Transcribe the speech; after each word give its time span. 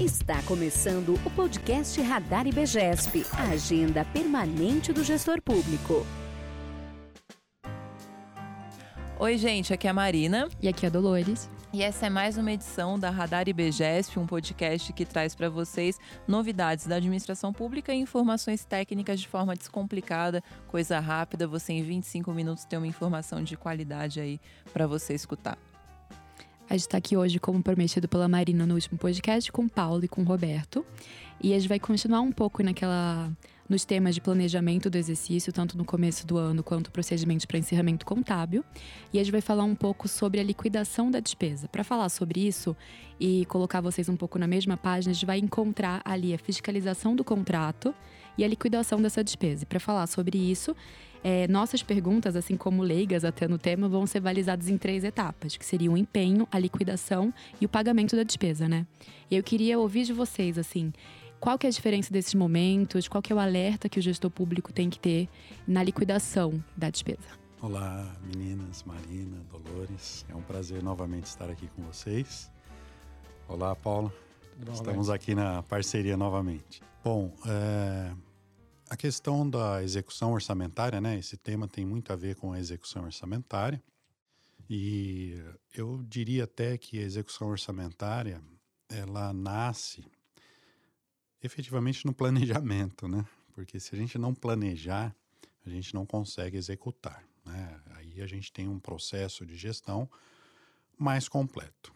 Está 0.00 0.42
começando 0.42 1.14
o 1.24 1.30
podcast 1.30 2.02
Radar 2.02 2.48
IBGESP, 2.48 3.24
a 3.30 3.50
agenda 3.50 4.04
permanente 4.04 4.92
do 4.92 5.04
gestor 5.04 5.40
público. 5.40 6.04
Oi, 9.20 9.38
gente, 9.38 9.72
aqui 9.72 9.86
é 9.86 9.90
a 9.90 9.94
Marina. 9.94 10.48
E 10.60 10.66
aqui 10.66 10.84
é 10.84 10.88
a 10.88 10.90
Dolores. 10.90 11.48
E 11.72 11.80
essa 11.80 12.06
é 12.06 12.10
mais 12.10 12.36
uma 12.36 12.50
edição 12.50 12.98
da 12.98 13.08
Radar 13.08 13.48
IBGESP, 13.48 14.18
um 14.18 14.26
podcast 14.26 14.92
que 14.92 15.06
traz 15.06 15.32
para 15.32 15.48
vocês 15.48 15.96
novidades 16.26 16.88
da 16.88 16.96
administração 16.96 17.52
pública 17.52 17.94
e 17.94 18.00
informações 18.00 18.64
técnicas 18.64 19.20
de 19.20 19.28
forma 19.28 19.54
descomplicada, 19.54 20.42
coisa 20.66 20.98
rápida. 20.98 21.46
Você 21.46 21.72
em 21.72 21.84
25 21.84 22.32
minutos 22.32 22.64
tem 22.64 22.80
uma 22.80 22.88
informação 22.88 23.44
de 23.44 23.56
qualidade 23.56 24.18
aí 24.18 24.40
para 24.72 24.88
você 24.88 25.14
escutar. 25.14 25.56
A 26.68 26.74
gente 26.74 26.86
está 26.86 26.96
aqui 26.96 27.16
hoje, 27.16 27.38
como 27.38 27.62
prometido 27.62 28.08
pela 28.08 28.26
Marina 28.26 28.66
no 28.66 28.74
último 28.74 28.98
podcast, 28.98 29.52
com 29.52 29.64
o 29.64 29.68
Paulo 29.68 30.04
e 30.04 30.08
com 30.08 30.22
o 30.22 30.24
Roberto. 30.24 30.84
E 31.42 31.52
a 31.52 31.58
gente 31.58 31.68
vai 31.68 31.78
continuar 31.78 32.20
um 32.20 32.32
pouco 32.32 32.62
naquela 32.62 33.30
nos 33.68 33.84
temas 33.84 34.14
de 34.14 34.20
planejamento 34.20 34.90
do 34.90 34.98
exercício, 34.98 35.52
tanto 35.52 35.76
no 35.76 35.84
começo 35.84 36.26
do 36.26 36.36
ano 36.36 36.62
quanto 36.62 36.90
procedimento 36.90 37.46
para 37.46 37.58
encerramento 37.58 38.04
contábil. 38.04 38.64
E 39.12 39.18
a 39.18 39.22
gente 39.22 39.32
vai 39.32 39.40
falar 39.40 39.64
um 39.64 39.74
pouco 39.74 40.06
sobre 40.06 40.40
a 40.40 40.42
liquidação 40.42 41.10
da 41.10 41.20
despesa. 41.20 41.66
Para 41.68 41.82
falar 41.82 42.08
sobre 42.08 42.46
isso 42.46 42.76
e 43.18 43.44
colocar 43.46 43.80
vocês 43.80 44.08
um 44.08 44.16
pouco 44.16 44.38
na 44.38 44.46
mesma 44.46 44.76
página, 44.76 45.12
a 45.12 45.14
gente 45.14 45.26
vai 45.26 45.38
encontrar 45.38 46.02
ali 46.04 46.34
a 46.34 46.38
fiscalização 46.38 47.16
do 47.16 47.24
contrato 47.24 47.94
e 48.36 48.44
a 48.44 48.48
liquidação 48.48 49.00
dessa 49.00 49.24
despesa. 49.24 49.64
Para 49.64 49.80
falar 49.80 50.06
sobre 50.06 50.38
isso, 50.38 50.76
é, 51.24 51.48
nossas 51.48 51.82
perguntas, 51.82 52.36
assim 52.36 52.54
como 52.54 52.82
leigas 52.82 53.24
até 53.24 53.48
no 53.48 53.56
tema, 53.56 53.88
vão 53.88 54.06
ser 54.06 54.20
balizadas 54.20 54.68
em 54.68 54.76
três 54.76 55.02
etapas, 55.02 55.56
que 55.56 55.64
seriam 55.64 55.94
o 55.94 55.96
empenho, 55.96 56.46
a 56.52 56.58
liquidação 56.58 57.32
e 57.58 57.64
o 57.64 57.68
pagamento 57.68 58.14
da 58.14 58.22
despesa, 58.22 58.68
né? 58.68 58.86
Eu 59.30 59.42
queria 59.42 59.78
ouvir 59.78 60.04
de 60.04 60.12
vocês, 60.12 60.58
assim, 60.58 60.92
qual 61.40 61.58
que 61.58 61.66
é 61.66 61.70
a 61.70 61.72
diferença 61.72 62.12
desses 62.12 62.34
momentos? 62.34 63.08
Qual 63.08 63.22
que 63.22 63.32
é 63.32 63.36
o 63.36 63.38
alerta 63.38 63.88
que 63.88 63.98
o 63.98 64.02
gestor 64.02 64.30
público 64.30 64.70
tem 64.70 64.90
que 64.90 64.98
ter 64.98 65.28
na 65.66 65.82
liquidação 65.82 66.62
da 66.76 66.90
despesa? 66.90 67.42
Olá, 67.62 68.14
meninas, 68.22 68.82
Marina, 68.82 69.38
Dolores. 69.50 70.26
É 70.28 70.34
um 70.34 70.42
prazer 70.42 70.82
novamente 70.82 71.24
estar 71.24 71.48
aqui 71.48 71.68
com 71.74 71.82
vocês. 71.84 72.50
Olá, 73.48 73.74
Paula. 73.74 74.12
Bom, 74.62 74.72
Estamos 74.72 75.08
aqui 75.08 75.34
na 75.34 75.62
parceria 75.62 76.16
novamente. 76.16 76.82
Bom, 77.02 77.32
é, 77.46 78.12
a 78.94 78.96
questão 78.96 79.48
da 79.48 79.82
execução 79.82 80.32
orçamentária, 80.32 81.00
né? 81.00 81.18
Esse 81.18 81.36
tema 81.36 81.66
tem 81.66 81.84
muito 81.84 82.12
a 82.12 82.16
ver 82.16 82.36
com 82.36 82.52
a 82.52 82.60
execução 82.60 83.04
orçamentária. 83.04 83.82
E 84.70 85.36
eu 85.74 86.00
diria 86.04 86.44
até 86.44 86.78
que 86.78 87.00
a 87.00 87.02
execução 87.02 87.48
orçamentária 87.48 88.40
ela 88.88 89.32
nasce 89.32 90.04
efetivamente 91.42 92.06
no 92.06 92.14
planejamento, 92.14 93.08
né? 93.08 93.26
Porque 93.52 93.80
se 93.80 93.92
a 93.96 93.98
gente 93.98 94.16
não 94.16 94.32
planejar, 94.32 95.14
a 95.66 95.68
gente 95.68 95.92
não 95.92 96.06
consegue 96.06 96.56
executar. 96.56 97.24
Né? 97.44 97.80
Aí 97.96 98.22
a 98.22 98.26
gente 98.28 98.52
tem 98.52 98.68
um 98.68 98.78
processo 98.78 99.44
de 99.44 99.56
gestão 99.56 100.08
mais 100.96 101.28
completo. 101.28 101.92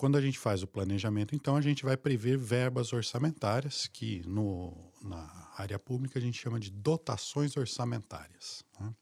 Quando 0.00 0.16
a 0.16 0.20
gente 0.22 0.38
faz 0.38 0.62
o 0.62 0.66
planejamento, 0.66 1.34
então 1.34 1.56
a 1.56 1.60
gente 1.60 1.84
vai 1.84 1.94
prever 1.94 2.38
verbas 2.38 2.90
orçamentárias, 2.90 3.86
que 3.86 4.26
no, 4.26 4.74
na 5.02 5.52
área 5.58 5.78
pública 5.78 6.18
a 6.18 6.22
gente 6.22 6.38
chama 6.38 6.58
de 6.58 6.70
dotações 6.70 7.54
orçamentárias. 7.54 8.64
Né? 8.80 8.94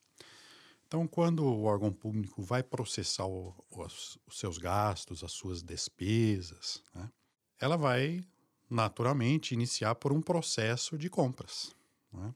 Então, 0.89 1.07
quando 1.07 1.45
o 1.45 1.63
órgão 1.63 1.93
público 1.93 2.43
vai 2.43 2.65
processar 2.65 3.27
o, 3.27 3.55
os, 3.71 4.19
os, 4.27 4.41
seus 4.41 4.59
gastos, 4.59 5.23
as 5.23 5.31
suas 5.31 5.63
despesas, 5.63 6.83
né? 6.93 7.09
ela 7.61 7.77
vai 7.77 8.21
naturalmente, 8.69 9.55
iniciar 9.55 9.95
por 9.95 10.13
um 10.13 10.21
processo 10.21 10.99
de 10.99 11.09
compras. 11.09 11.73
Né? 12.13 12.35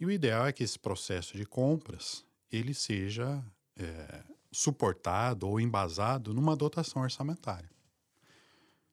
E 0.00 0.04
o 0.04 0.10
ideal 0.10 0.44
é 0.44 0.52
que 0.52 0.64
esse 0.64 0.76
processo 0.76 1.36
de 1.36 1.46
compras 1.46 2.26
ele 2.50 2.74
seja 2.74 3.40
é, 3.76 4.24
suportado 4.52 5.48
ou 5.48 5.60
embasado 5.60 6.34
numa 6.34 6.56
dotação 6.56 7.02
orçamentária. 7.02 7.70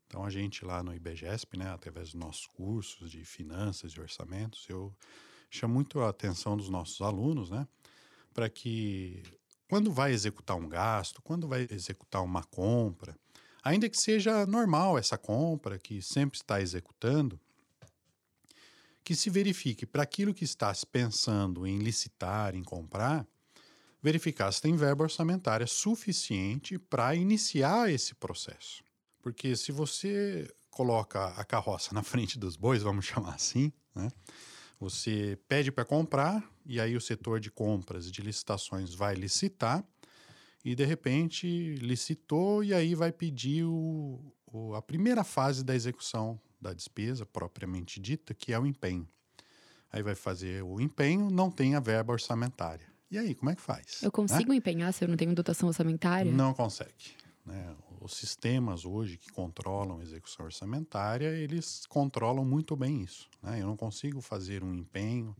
Então, 0.05 0.23
a 0.23 0.29
gente 0.29 0.63
lá 0.63 0.81
no 0.81 0.93
IBGESP, 0.93 1.57
né, 1.57 1.69
através 1.69 2.11
dos 2.11 2.15
nossos 2.19 2.47
cursos 2.47 3.11
de 3.11 3.25
finanças 3.25 3.91
e 3.91 3.99
orçamentos, 3.99 4.65
eu 4.69 4.95
chamo 5.49 5.73
muito 5.73 5.99
a 5.99 6.09
atenção 6.09 6.55
dos 6.55 6.69
nossos 6.69 7.01
alunos, 7.01 7.49
né, 7.49 7.67
para 8.33 8.49
que 8.49 9.23
quando 9.69 9.91
vai 9.91 10.13
executar 10.13 10.55
um 10.55 10.69
gasto, 10.69 11.21
quando 11.21 11.47
vai 11.47 11.67
executar 11.69 12.23
uma 12.23 12.43
compra, 12.43 13.17
Ainda 13.67 13.89
que 13.89 13.99
seja 13.99 14.45
normal 14.45 14.97
essa 14.97 15.17
compra, 15.17 15.77
que 15.77 16.01
sempre 16.01 16.37
está 16.37 16.61
executando, 16.61 17.37
que 19.03 19.13
se 19.13 19.29
verifique 19.29 19.85
para 19.85 20.03
aquilo 20.03 20.33
que 20.33 20.45
está 20.45 20.73
se 20.73 20.85
pensando 20.85 21.67
em 21.67 21.77
licitar, 21.79 22.55
em 22.55 22.63
comprar, 22.63 23.27
verificar 24.01 24.51
se 24.51 24.61
tem 24.61 24.75
verba 24.75 25.03
orçamentária 25.03 25.67
suficiente 25.67 26.77
para 26.77 27.15
iniciar 27.15 27.91
esse 27.91 28.15
processo. 28.15 28.83
Porque 29.21 29.55
se 29.55 29.71
você 29.71 30.47
coloca 30.69 31.27
a 31.29 31.43
carroça 31.43 31.93
na 31.93 32.03
frente 32.03 32.37
dos 32.37 32.55
bois, 32.55 32.83
vamos 32.83 33.05
chamar 33.07 33.35
assim, 33.35 33.71
né? 33.95 34.09
Você 34.79 35.39
pede 35.47 35.71
para 35.71 35.83
comprar 35.83 36.47
e 36.63 36.79
aí 36.79 36.95
o 36.95 37.01
setor 37.01 37.39
de 37.39 37.49
compras 37.49 38.05
e 38.05 38.11
de 38.11 38.21
licitações 38.21 38.93
vai 38.93 39.15
licitar 39.15 39.83
e 40.63 40.75
de 40.75 40.85
repente 40.85 41.75
licitou 41.77 42.63
e 42.63 42.75
aí 42.75 42.93
vai 42.93 43.11
pedir 43.11 43.63
o, 43.63 44.21
o, 44.45 44.75
a 44.75 44.81
primeira 44.81 45.23
fase 45.23 45.63
da 45.63 45.73
execução 45.73 46.39
da 46.61 46.73
despesa 46.73 47.25
propriamente 47.25 47.99
dita, 47.99 48.35
que 48.35 48.53
é 48.53 48.59
o 48.59 48.67
empenho. 48.67 49.07
Aí 49.91 50.03
vai 50.03 50.13
fazer 50.13 50.63
o 50.63 50.79
empenho, 50.79 51.31
não 51.31 51.49
tem 51.49 51.73
a 51.73 51.79
verba 51.79 52.13
orçamentária. 52.13 52.85
E 53.09 53.17
aí, 53.17 53.33
como 53.33 53.49
é 53.49 53.55
que 53.55 53.61
faz? 53.61 54.01
Eu 54.03 54.11
consigo 54.11 54.51
né? 54.51 54.57
empenhar 54.57 54.93
se 54.93 55.03
eu 55.03 55.07
não 55.07 55.15
tenho 55.15 55.33
dotação 55.33 55.67
orçamentária? 55.69 56.31
Não 56.31 56.53
consegue. 56.53 57.15
Né? 57.45 57.75
Os 58.01 58.15
sistemas 58.15 58.83
hoje 58.85 59.17
que 59.17 59.31
controlam 59.31 59.99
a 59.99 60.03
execução 60.03 60.45
orçamentária, 60.45 61.29
eles 61.29 61.85
controlam 61.87 62.43
muito 62.43 62.75
bem 62.75 63.01
isso. 63.01 63.29
Né? 63.41 63.61
Eu 63.61 63.67
não 63.67 63.77
consigo 63.77 64.21
fazer 64.21 64.63
um 64.63 64.73
empenho, 64.73 65.35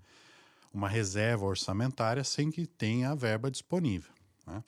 uma 0.73 0.87
reserva 0.87 1.45
orçamentária 1.45 2.23
sem 2.23 2.49
que 2.49 2.65
tenha 2.65 3.11
a 3.11 3.15
verba 3.15 3.51
disponível. 3.51 4.11
Né? 4.45 4.63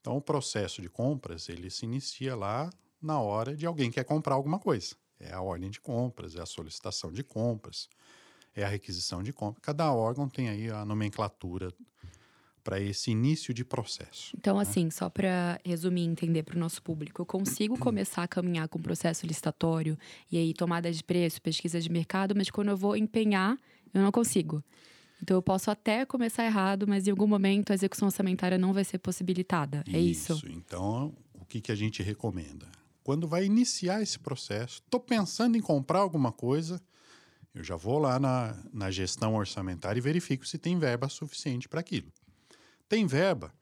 Então, 0.00 0.16
o 0.16 0.20
processo 0.20 0.82
de 0.82 0.90
compras 0.90 1.48
ele 1.48 1.70
se 1.70 1.86
inicia 1.86 2.36
lá 2.36 2.70
na 3.00 3.18
hora 3.20 3.56
de 3.56 3.64
alguém 3.66 3.90
quer 3.90 4.04
comprar 4.04 4.34
alguma 4.34 4.58
coisa. 4.58 4.94
É 5.18 5.32
a 5.32 5.40
ordem 5.40 5.70
de 5.70 5.80
compras, 5.80 6.36
é 6.36 6.42
a 6.42 6.46
solicitação 6.46 7.10
de 7.10 7.24
compras, 7.24 7.88
é 8.54 8.62
a 8.62 8.68
requisição 8.68 9.22
de 9.22 9.32
compras. 9.32 9.62
Cada 9.62 9.90
órgão 9.92 10.28
tem 10.28 10.48
aí 10.48 10.70
a 10.70 10.84
nomenclatura 10.84 11.72
para 12.66 12.80
esse 12.80 13.12
início 13.12 13.54
de 13.54 13.64
processo. 13.64 14.36
Então, 14.36 14.56
né? 14.56 14.62
assim, 14.62 14.90
só 14.90 15.08
para 15.08 15.60
resumir 15.64 16.02
e 16.02 16.06
entender 16.06 16.42
para 16.42 16.56
o 16.56 16.58
nosso 16.58 16.82
público, 16.82 17.22
eu 17.22 17.26
consigo 17.26 17.78
começar 17.78 18.24
a 18.24 18.28
caminhar 18.28 18.66
com 18.68 18.76
o 18.76 18.82
processo 18.82 19.24
licitatório 19.24 19.96
e 20.32 20.36
aí 20.36 20.52
tomada 20.52 20.90
de 20.90 21.04
preço, 21.04 21.40
pesquisa 21.40 21.80
de 21.80 21.88
mercado, 21.88 22.34
mas 22.36 22.50
quando 22.50 22.70
eu 22.70 22.76
vou 22.76 22.96
empenhar, 22.96 23.56
eu 23.94 24.02
não 24.02 24.10
consigo. 24.10 24.64
Então 25.22 25.36
eu 25.36 25.42
posso 25.42 25.70
até 25.70 26.04
começar 26.04 26.44
errado, 26.44 26.88
mas 26.88 27.06
em 27.06 27.12
algum 27.12 27.28
momento 27.28 27.70
a 27.70 27.74
execução 27.74 28.08
orçamentária 28.08 28.58
não 28.58 28.72
vai 28.72 28.82
ser 28.82 28.98
possibilitada. 28.98 29.84
É 29.86 30.00
isso. 30.00 30.32
Isso. 30.32 30.48
Então, 30.48 31.14
o 31.34 31.44
que, 31.44 31.60
que 31.60 31.70
a 31.70 31.76
gente 31.76 32.02
recomenda? 32.02 32.66
Quando 33.04 33.28
vai 33.28 33.44
iniciar 33.44 34.02
esse 34.02 34.18
processo, 34.18 34.82
estou 34.84 34.98
pensando 34.98 35.56
em 35.56 35.60
comprar 35.60 36.00
alguma 36.00 36.32
coisa, 36.32 36.82
eu 37.54 37.62
já 37.62 37.76
vou 37.76 38.00
lá 38.00 38.18
na, 38.18 38.60
na 38.72 38.90
gestão 38.90 39.36
orçamentária 39.36 40.00
e 40.00 40.02
verifico 40.02 40.44
se 40.44 40.58
tem 40.58 40.76
verba 40.76 41.08
suficiente 41.08 41.68
para 41.68 41.78
aquilo. 41.78 42.12
Tem 42.88 43.06
verba? 43.06 43.52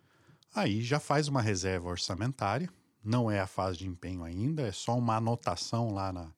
Aí 0.54 0.82
já 0.82 1.00
faz 1.00 1.28
uma 1.28 1.40
reserva 1.40 1.88
orçamentária, 1.88 2.68
não 3.02 3.30
é 3.30 3.40
a 3.40 3.46
fase 3.46 3.78
de 3.78 3.86
empenho 3.86 4.22
ainda, 4.22 4.62
é 4.62 4.72
só 4.72 4.96
uma 4.96 5.16
anotação 5.16 5.92
lá 5.92 6.12
na, 6.12 6.32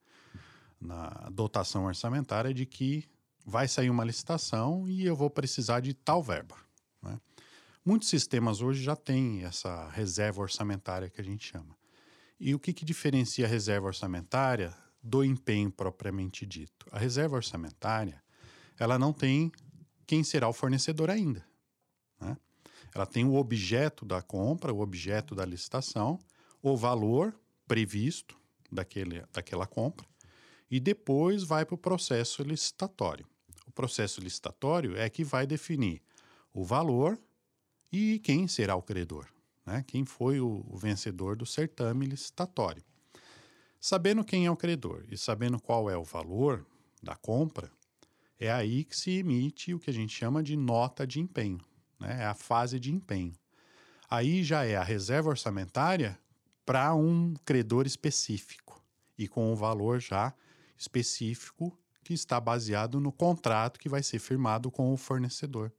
na 0.80 1.08
dotação 1.30 1.84
orçamentária 1.84 2.54
de 2.54 2.64
que 2.64 3.04
vai 3.44 3.68
sair 3.68 3.90
uma 3.90 4.04
licitação 4.04 4.88
e 4.88 5.04
eu 5.04 5.14
vou 5.14 5.30
precisar 5.30 5.80
de 5.80 5.94
tal 5.94 6.22
verba. 6.22 6.56
Né? 7.02 7.20
Muitos 7.84 8.08
sistemas 8.08 8.60
hoje 8.60 8.82
já 8.82 8.96
têm 8.96 9.44
essa 9.44 9.88
reserva 9.90 10.42
orçamentária 10.42 11.10
que 11.10 11.20
a 11.20 11.24
gente 11.24 11.44
chama. 11.44 11.76
E 12.38 12.54
o 12.54 12.58
que, 12.58 12.72
que 12.72 12.84
diferencia 12.84 13.46
a 13.46 13.48
reserva 13.48 13.86
orçamentária 13.86 14.74
do 15.02 15.24
empenho 15.24 15.70
propriamente 15.70 16.44
dito? 16.44 16.86
A 16.90 16.98
reserva 16.98 17.36
orçamentária, 17.36 18.22
ela 18.78 18.98
não 18.98 19.12
tem 19.12 19.52
quem 20.06 20.24
será 20.24 20.48
o 20.48 20.52
fornecedor 20.52 21.10
ainda. 21.10 21.44
Ela 22.96 23.04
tem 23.04 23.26
o 23.26 23.34
objeto 23.34 24.06
da 24.06 24.22
compra, 24.22 24.72
o 24.72 24.80
objeto 24.80 25.34
da 25.34 25.44
licitação, 25.44 26.18
o 26.62 26.74
valor 26.74 27.38
previsto 27.68 28.34
daquele, 28.72 29.22
daquela 29.34 29.66
compra, 29.66 30.06
e 30.70 30.80
depois 30.80 31.42
vai 31.42 31.66
para 31.66 31.74
o 31.74 31.78
processo 31.78 32.42
licitatório. 32.42 33.26
O 33.66 33.70
processo 33.70 34.18
licitatório 34.18 34.96
é 34.96 35.10
que 35.10 35.22
vai 35.22 35.46
definir 35.46 36.00
o 36.54 36.64
valor 36.64 37.20
e 37.92 38.18
quem 38.20 38.48
será 38.48 38.74
o 38.74 38.82
credor, 38.82 39.26
né? 39.66 39.84
quem 39.86 40.06
foi 40.06 40.40
o, 40.40 40.64
o 40.66 40.78
vencedor 40.78 41.36
do 41.36 41.44
certame 41.44 42.06
licitatório. 42.06 42.82
Sabendo 43.78 44.24
quem 44.24 44.46
é 44.46 44.50
o 44.50 44.56
credor 44.56 45.04
e 45.10 45.18
sabendo 45.18 45.60
qual 45.60 45.90
é 45.90 45.98
o 45.98 46.02
valor 46.02 46.64
da 47.02 47.14
compra, 47.14 47.70
é 48.40 48.50
aí 48.50 48.84
que 48.84 48.96
se 48.96 49.10
emite 49.10 49.74
o 49.74 49.78
que 49.78 49.90
a 49.90 49.92
gente 49.92 50.14
chama 50.14 50.42
de 50.42 50.56
nota 50.56 51.06
de 51.06 51.20
empenho, 51.20 51.60
né? 51.98 52.22
é 52.22 52.26
a 52.26 52.34
fase 52.34 52.78
de 52.78 52.92
empenho. 52.92 53.34
Aí 54.08 54.44
já 54.44 54.64
é 54.64 54.76
a 54.76 54.84
reserva 54.84 55.30
orçamentária 55.30 56.18
para 56.64 56.94
um 56.94 57.34
credor 57.44 57.86
específico 57.86 58.82
e 59.18 59.26
com 59.26 59.52
um 59.52 59.56
valor 59.56 60.00
já 60.00 60.34
específico 60.76 61.76
que 62.04 62.14
está 62.14 62.38
baseado 62.40 63.00
no 63.00 63.10
contrato 63.10 63.80
que 63.80 63.88
vai 63.88 64.02
ser 64.02 64.18
firmado 64.18 64.70
com 64.70 64.92
o 64.92 64.96
fornecedor 64.96 65.72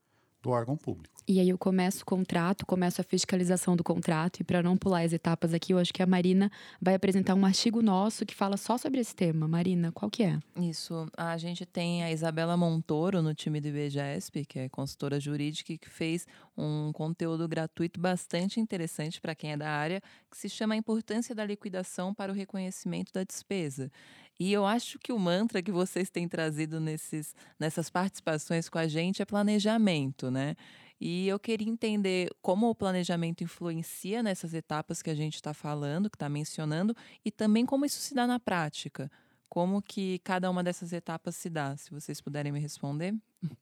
do 0.48 0.52
órgão 0.52 0.78
público. 0.78 1.14
E 1.28 1.42
aí 1.42 1.50
eu 1.50 1.58
começo 1.58 2.04
o 2.04 2.06
contrato, 2.06 2.66
começo 2.66 3.02
a 3.02 3.04
fiscalização 3.04 3.76
do 3.76 3.84
contrato. 3.84 4.40
E 4.40 4.46
para 4.46 4.64
não 4.64 4.78
pular 4.78 5.02
as 5.02 5.12
etapas 5.12 5.54
aqui, 5.54 5.74
eu 5.74 5.78
acho 5.78 5.94
que 5.94 6.02
a 6.02 6.06
Marina 6.06 6.50
vai 6.82 6.96
apresentar 6.96 7.36
um 7.36 7.46
artigo 7.46 7.82
nosso 7.82 8.26
que 8.26 8.34
fala 8.34 8.56
só 8.56 8.78
sobre 8.78 9.02
esse 9.02 9.14
tema. 9.14 9.46
Marina, 9.46 9.92
qual 9.92 10.10
que 10.10 10.24
é? 10.24 10.40
Isso. 10.56 11.06
A 11.18 11.38
gente 11.38 11.66
tem 11.66 12.02
a 12.02 12.10
Isabela 12.14 12.56
Montoro 12.56 13.22
no 13.22 13.36
time 13.36 13.60
do 13.60 13.68
IBGESP, 13.68 14.46
que 14.46 14.60
é 14.60 14.70
consultora 14.70 15.20
jurídica, 15.20 15.78
que 15.78 15.90
fez 15.90 16.26
um 16.58 16.94
conteúdo 16.94 17.46
gratuito 17.46 18.00
bastante 18.00 18.62
interessante 18.62 19.20
para 19.20 19.36
quem 19.36 19.52
é 19.52 19.58
da 19.58 19.70
área, 19.70 20.02
que 20.32 20.38
se 20.38 20.48
chama 20.48 20.76
A 20.76 20.78
Importância 20.78 21.36
da 21.36 21.44
Liquidação 21.44 22.14
para 22.14 22.32
o 22.32 22.36
Reconhecimento 22.36 23.12
da 23.12 23.26
Despesa. 23.26 23.92
E 24.40 24.54
eu 24.54 24.66
acho 24.66 25.00
que 25.00 25.12
o 25.12 25.18
mantra 25.18 25.62
que 25.62 25.72
vocês 25.72 26.10
têm 26.10 26.28
trazido 26.28 26.80
nesses, 26.80 27.36
nessas 27.60 27.90
participações 27.90 28.70
com 28.70 28.78
a 28.78 28.88
gente 28.88 29.22
é 29.22 29.26
planejamento, 29.26 30.30
né? 30.30 30.56
E 31.00 31.28
eu 31.28 31.40
queria 31.40 31.70
entender 31.70 32.30
como 32.42 32.70
o 32.70 32.76
planejamento 32.76 33.44
influencia 33.44 34.24
nessas 34.24 34.54
etapas 34.54 35.02
que 35.02 35.10
a 35.10 35.16
gente 35.16 35.36
está 35.36 35.54
falando, 35.54 36.10
que 36.10 36.16
está 36.16 36.28
mencionando, 36.28 36.96
e 37.24 37.32
também 37.32 37.66
como 37.66 37.86
isso 37.86 38.00
se 38.00 38.16
dá 38.16 38.26
na 38.26 38.40
prática. 38.40 39.12
Como 39.48 39.82
que 39.82 40.20
cada 40.20 40.50
uma 40.50 40.64
dessas 40.64 40.92
etapas 40.92 41.36
se 41.36 41.50
dá, 41.50 41.78
se 41.78 41.92
vocês 41.92 42.20
puderem 42.20 42.52
me 42.52 42.60
responder? 42.60 43.16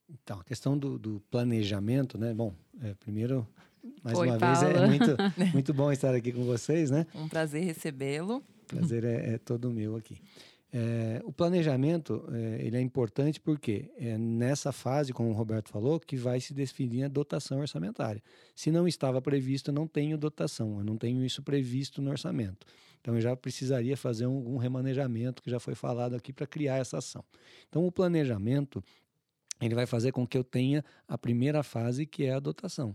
Então, 0.08 0.40
a 0.40 0.44
questão 0.44 0.76
do, 0.76 0.98
do 0.98 1.22
planejamento, 1.30 2.18
né? 2.18 2.34
Bom, 2.34 2.54
é, 2.82 2.94
primeiro, 2.94 3.46
mais 4.02 4.18
Oi, 4.18 4.28
uma 4.28 4.38
Paula. 4.38 4.58
vez, 4.58 4.76
é 4.76 4.86
muito, 4.86 5.16
muito 5.52 5.74
bom 5.74 5.92
estar 5.92 6.14
aqui 6.14 6.32
com 6.32 6.44
vocês, 6.44 6.90
né? 6.90 7.06
Um 7.14 7.28
prazer 7.28 7.62
recebê-lo. 7.64 8.42
Prazer 8.66 9.04
é, 9.04 9.34
é 9.34 9.38
todo 9.38 9.70
meu 9.70 9.94
aqui. 9.94 10.20
É, 10.72 11.22
o 11.24 11.32
planejamento 11.32 12.28
é, 12.32 12.66
ele 12.66 12.76
é 12.76 12.80
importante 12.80 13.40
porque 13.40 13.90
é 13.96 14.18
nessa 14.18 14.72
fase, 14.72 15.12
como 15.12 15.30
o 15.30 15.32
Roberto 15.32 15.70
falou, 15.70 15.98
que 16.00 16.16
vai 16.16 16.40
se 16.40 16.52
definir 16.52 17.04
a 17.04 17.08
dotação 17.08 17.60
orçamentária. 17.60 18.22
Se 18.54 18.70
não 18.70 18.86
estava 18.86 19.22
previsto, 19.22 19.70
eu 19.70 19.74
não 19.74 19.86
tenho 19.86 20.18
dotação, 20.18 20.78
eu 20.78 20.84
não 20.84 20.96
tenho 20.96 21.24
isso 21.24 21.42
previsto 21.42 22.02
no 22.02 22.10
orçamento. 22.10 22.66
Então 23.00 23.14
eu 23.14 23.20
já 23.20 23.36
precisaria 23.36 23.96
fazer 23.96 24.26
um, 24.26 24.54
um 24.54 24.56
remanejamento 24.56 25.40
que 25.40 25.50
já 25.50 25.60
foi 25.60 25.74
falado 25.74 26.14
aqui 26.14 26.32
para 26.32 26.46
criar 26.46 26.78
essa 26.78 26.98
ação. 26.98 27.24
Então 27.68 27.86
o 27.86 27.92
planejamento 27.92 28.82
ele 29.60 29.74
vai 29.74 29.86
fazer 29.86 30.12
com 30.12 30.26
que 30.26 30.36
eu 30.36 30.44
tenha 30.44 30.84
a 31.08 31.16
primeira 31.16 31.62
fase 31.62 32.04
que 32.04 32.24
é 32.24 32.34
a 32.34 32.40
dotação 32.40 32.94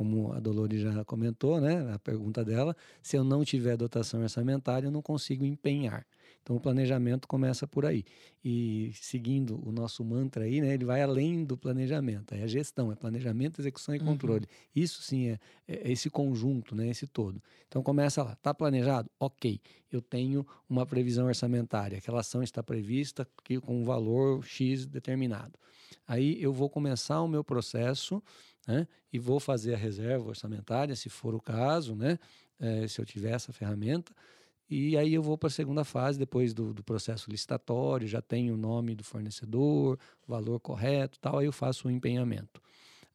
como 0.00 0.32
a 0.32 0.40
Dolores 0.40 0.80
já 0.80 1.04
comentou, 1.04 1.60
né, 1.60 1.92
a 1.92 1.98
pergunta 1.98 2.42
dela, 2.42 2.74
se 3.02 3.18
eu 3.18 3.22
não 3.22 3.44
tiver 3.44 3.76
dotação 3.76 4.22
orçamentária, 4.22 4.86
eu 4.86 4.90
não 4.90 5.02
consigo 5.02 5.44
empenhar. 5.44 6.06
Então 6.42 6.56
o 6.56 6.60
planejamento 6.60 7.28
começa 7.28 7.66
por 7.66 7.84
aí. 7.84 8.04
E 8.44 8.92
seguindo 8.94 9.60
o 9.66 9.70
nosso 9.70 10.04
mantra 10.04 10.44
aí, 10.44 10.60
né, 10.60 10.74
ele 10.74 10.84
vai 10.84 11.02
além 11.02 11.44
do 11.44 11.56
planejamento, 11.56 12.34
é 12.34 12.42
a 12.42 12.46
gestão, 12.46 12.90
é 12.90 12.94
planejamento, 12.94 13.60
execução 13.60 13.94
e 13.94 13.98
uhum. 13.98 14.06
controle. 14.06 14.46
Isso 14.74 15.02
sim 15.02 15.28
é, 15.28 15.38
é, 15.68 15.92
esse 15.92 16.08
conjunto, 16.08 16.74
né, 16.74 16.88
esse 16.88 17.06
todo. 17.06 17.42
Então 17.68 17.82
começa 17.82 18.22
lá, 18.22 18.32
está 18.32 18.54
planejado? 18.54 19.10
Ok, 19.18 19.60
eu 19.92 20.00
tenho 20.00 20.46
uma 20.68 20.86
previsão 20.86 21.26
orçamentária, 21.26 21.98
aquela 21.98 22.20
ação 22.20 22.42
está 22.42 22.62
prevista 22.62 23.28
com 23.64 23.80
um 23.80 23.84
valor 23.84 24.44
X 24.44 24.86
determinado. 24.86 25.58
Aí 26.06 26.42
eu 26.42 26.52
vou 26.52 26.70
começar 26.70 27.20
o 27.20 27.28
meu 27.28 27.44
processo 27.44 28.22
né, 28.66 28.86
e 29.12 29.18
vou 29.18 29.38
fazer 29.38 29.74
a 29.74 29.76
reserva 29.76 30.28
orçamentária, 30.28 30.96
se 30.96 31.08
for 31.08 31.34
o 31.34 31.40
caso, 31.40 31.94
né, 31.94 32.18
é, 32.58 32.86
se 32.86 33.00
eu 33.00 33.04
tiver 33.04 33.32
essa 33.32 33.52
ferramenta. 33.52 34.12
E 34.70 34.96
aí 34.96 35.12
eu 35.12 35.22
vou 35.22 35.36
para 35.36 35.48
a 35.48 35.50
segunda 35.50 35.82
fase, 35.82 36.16
depois 36.16 36.54
do, 36.54 36.72
do, 36.72 36.84
processo 36.84 37.28
licitatório, 37.28 38.06
já 38.06 38.22
tenho 38.22 38.54
o 38.54 38.56
nome 38.56 38.94
do 38.94 39.02
fornecedor, 39.02 39.98
valor 40.28 40.60
correto 40.60 41.18
tal, 41.18 41.38
aí 41.38 41.46
eu 41.46 41.52
faço 41.52 41.88
o 41.88 41.90
empenhamento. 41.90 42.62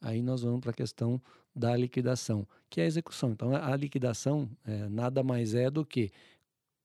Aí 0.02 0.22
nós 0.22 0.42
vamos 0.42 0.60
para 0.60 0.72
a 0.72 0.74
questão 0.74 1.22
da 1.56 1.74
liquidação, 1.78 2.46
que 2.69 2.81
é 2.81 2.84
a 2.84 2.88
execução. 2.88 3.31
Então 3.31 3.56
a 3.56 3.74
liquidação 3.78 4.50
é, 4.66 4.90
nada 4.90 5.24
mais 5.24 5.56
é 5.56 5.69
do 5.69 5.86
que 5.86 6.12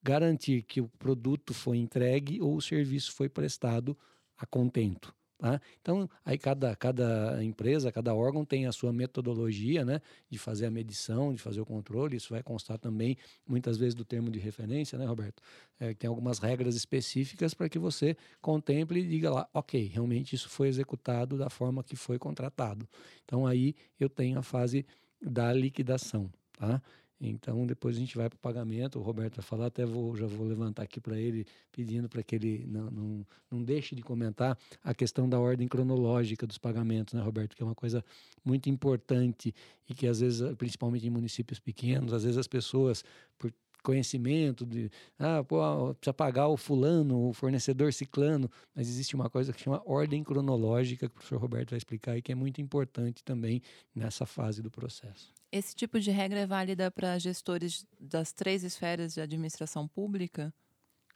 garantir 0.00 0.62
que 0.62 0.80
o 0.80 0.88
produto 0.88 1.52
foi 1.52 1.76
entregue 1.76 2.40
ou 2.40 2.54
o 2.54 2.62
serviço 2.62 3.12
foi 3.12 3.28
prestado 3.28 3.98
a 4.38 4.46
contento. 4.46 5.12
Tá? 5.40 5.58
Então, 5.80 6.08
aí 6.22 6.36
cada, 6.36 6.76
cada 6.76 7.42
empresa, 7.42 7.90
cada 7.90 8.14
órgão 8.14 8.44
tem 8.44 8.66
a 8.66 8.72
sua 8.72 8.92
metodologia 8.92 9.86
né, 9.86 10.02
de 10.28 10.38
fazer 10.38 10.66
a 10.66 10.70
medição, 10.70 11.32
de 11.32 11.40
fazer 11.40 11.62
o 11.62 11.64
controle. 11.64 12.14
Isso 12.14 12.28
vai 12.28 12.42
constar 12.42 12.78
também, 12.78 13.16
muitas 13.48 13.78
vezes, 13.78 13.94
do 13.94 14.04
termo 14.04 14.30
de 14.30 14.38
referência, 14.38 14.98
né, 14.98 15.06
Roberto? 15.06 15.42
É, 15.78 15.94
tem 15.94 16.08
algumas 16.08 16.38
regras 16.38 16.76
específicas 16.76 17.54
para 17.54 17.70
que 17.70 17.78
você 17.78 18.14
contemple 18.42 19.00
e 19.00 19.08
diga 19.08 19.30
lá, 19.30 19.48
ok, 19.54 19.86
realmente 19.86 20.34
isso 20.34 20.50
foi 20.50 20.68
executado 20.68 21.38
da 21.38 21.48
forma 21.48 21.82
que 21.82 21.96
foi 21.96 22.18
contratado. 22.18 22.86
Então, 23.24 23.46
aí 23.46 23.74
eu 23.98 24.10
tenho 24.10 24.38
a 24.38 24.42
fase 24.42 24.84
da 25.22 25.54
liquidação. 25.54 26.30
Tá? 26.58 26.82
Então, 27.20 27.66
depois 27.66 27.96
a 27.96 27.98
gente 27.98 28.16
vai 28.16 28.28
para 28.30 28.36
o 28.36 28.40
pagamento. 28.40 28.98
O 28.98 29.02
Roberto 29.02 29.36
vai 29.36 29.44
falar, 29.44 29.66
até 29.66 29.84
vou, 29.84 30.16
já 30.16 30.26
vou 30.26 30.46
levantar 30.46 30.82
aqui 30.82 31.00
para 31.00 31.18
ele, 31.18 31.46
pedindo 31.70 32.08
para 32.08 32.22
que 32.22 32.34
ele 32.34 32.64
não, 32.66 32.90
não, 32.90 33.26
não 33.50 33.62
deixe 33.62 33.94
de 33.94 34.02
comentar 34.02 34.56
a 34.82 34.94
questão 34.94 35.28
da 35.28 35.38
ordem 35.38 35.68
cronológica 35.68 36.46
dos 36.46 36.56
pagamentos, 36.56 37.12
né, 37.12 37.20
Roberto? 37.20 37.54
Que 37.54 37.62
é 37.62 37.66
uma 37.66 37.74
coisa 37.74 38.02
muito 38.42 38.70
importante 38.70 39.54
e 39.88 39.94
que, 39.94 40.06
às 40.06 40.20
vezes, 40.20 40.54
principalmente 40.56 41.06
em 41.06 41.10
municípios 41.10 41.58
pequenos, 41.58 42.14
às 42.14 42.22
vezes 42.22 42.38
as 42.38 42.48
pessoas, 42.48 43.04
por 43.38 43.52
conhecimento 43.82 44.64
de 44.66 44.90
ah, 45.18 45.42
pô, 45.44 45.94
precisa 45.94 46.14
pagar 46.14 46.48
o 46.48 46.56
fulano, 46.56 47.28
o 47.28 47.32
fornecedor 47.32 47.92
ciclano, 47.92 48.50
mas 48.74 48.88
existe 48.88 49.14
uma 49.14 49.28
coisa 49.28 49.52
que 49.52 49.60
chama 49.60 49.82
ordem 49.84 50.22
cronológica, 50.22 51.08
que 51.08 51.12
o 51.12 51.16
professor 51.16 51.40
Roberto 51.40 51.70
vai 51.70 51.78
explicar 51.78 52.16
e 52.16 52.22
que 52.22 52.32
é 52.32 52.34
muito 52.34 52.60
importante 52.60 53.22
também 53.24 53.62
nessa 53.94 54.26
fase 54.26 54.62
do 54.62 54.70
processo. 54.70 55.32
Esse 55.52 55.74
tipo 55.74 55.98
de 55.98 56.10
regra 56.10 56.40
é 56.40 56.46
válida 56.46 56.90
para 56.90 57.18
gestores 57.18 57.84
das 57.98 58.32
três 58.32 58.62
esferas 58.62 59.14
de 59.14 59.20
administração 59.20 59.88
pública? 59.88 60.52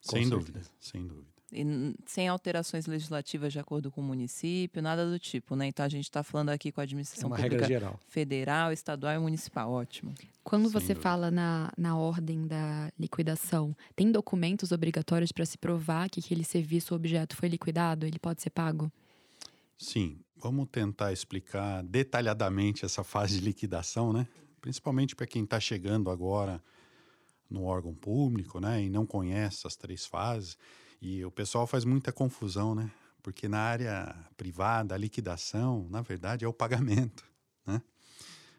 sem 0.05 0.29
dúvida, 0.29 0.63
sem 0.79 1.07
dúvida. 1.07 1.34
E 1.55 1.95
sem 2.07 2.29
alterações 2.29 2.87
legislativas 2.87 3.53
de 3.53 3.59
acordo 3.59 3.91
com 3.91 4.01
o 4.01 4.05
município, 4.05 4.83
nada 4.83 5.09
do 5.09 5.19
tipo, 5.19 5.55
né? 5.55 5.69
Então 5.69 5.85
a 5.85 5.89
gente 5.89 6.05
está 6.05 6.23
falando 6.23 6.51
aqui 6.51 6.73
com 6.73 6.81
a 6.81 6.85
administração 6.85 7.35
é 7.35 7.41
pública 7.41 7.99
federal, 8.09 8.73
estadual 8.73 9.15
e 9.15 9.19
municipal. 9.19 9.71
Ótimo. 9.71 10.13
Quando 10.43 10.69
você 10.69 10.89
dúvida. 10.89 11.01
fala 11.01 11.31
na, 11.31 11.73
na 11.79 11.97
ordem 11.97 12.47
da 12.47 12.93
liquidação, 12.99 13.75
tem 13.97 14.11
documentos 14.11 14.73
obrigatórios 14.73 15.33
para 15.33 15.47
se 15.47 15.57
provar 15.57 16.11
que 16.11 16.21
aquele 16.21 16.45
serviço 16.45 16.93
ou 16.93 16.97
objeto 16.97 17.37
foi 17.37 17.49
liquidado? 17.49 18.05
Ele 18.05 18.19
pode 18.19 18.43
ser 18.43 18.51
pago? 18.51 18.93
Sim, 19.79 20.19
vamos 20.37 20.69
tentar 20.71 21.13
explicar 21.13 21.83
detalhadamente 21.83 22.85
essa 22.85 23.03
fase 23.03 23.39
de 23.39 23.45
liquidação, 23.45 24.13
né? 24.13 24.27
Principalmente 24.61 25.17
para 25.17 25.27
quem 25.27 25.45
está 25.45 25.61
chegando 25.61 26.11
agora 26.11 26.63
no 27.51 27.65
órgão 27.65 27.95
público, 27.95 28.61
né, 28.61 28.83
e 28.83 28.91
não 28.91 29.07
conhece 29.07 29.67
as 29.67 29.77
três 29.77 30.05
fases. 30.05 30.57
E 31.05 31.23
o 31.23 31.31
pessoal 31.31 31.67
faz 31.67 31.85
muita 31.85 32.11
confusão, 32.11 32.75
né? 32.75 32.91
Porque 33.23 33.47
na 33.47 33.59
área 33.59 34.17
privada, 34.39 34.95
a 34.95 34.99
liquidação, 34.99 35.87
na 35.91 36.01
verdade, 36.01 36.47
é 36.47 36.49
o 36.49 36.53
pagamento, 36.53 37.23
né? 37.67 37.83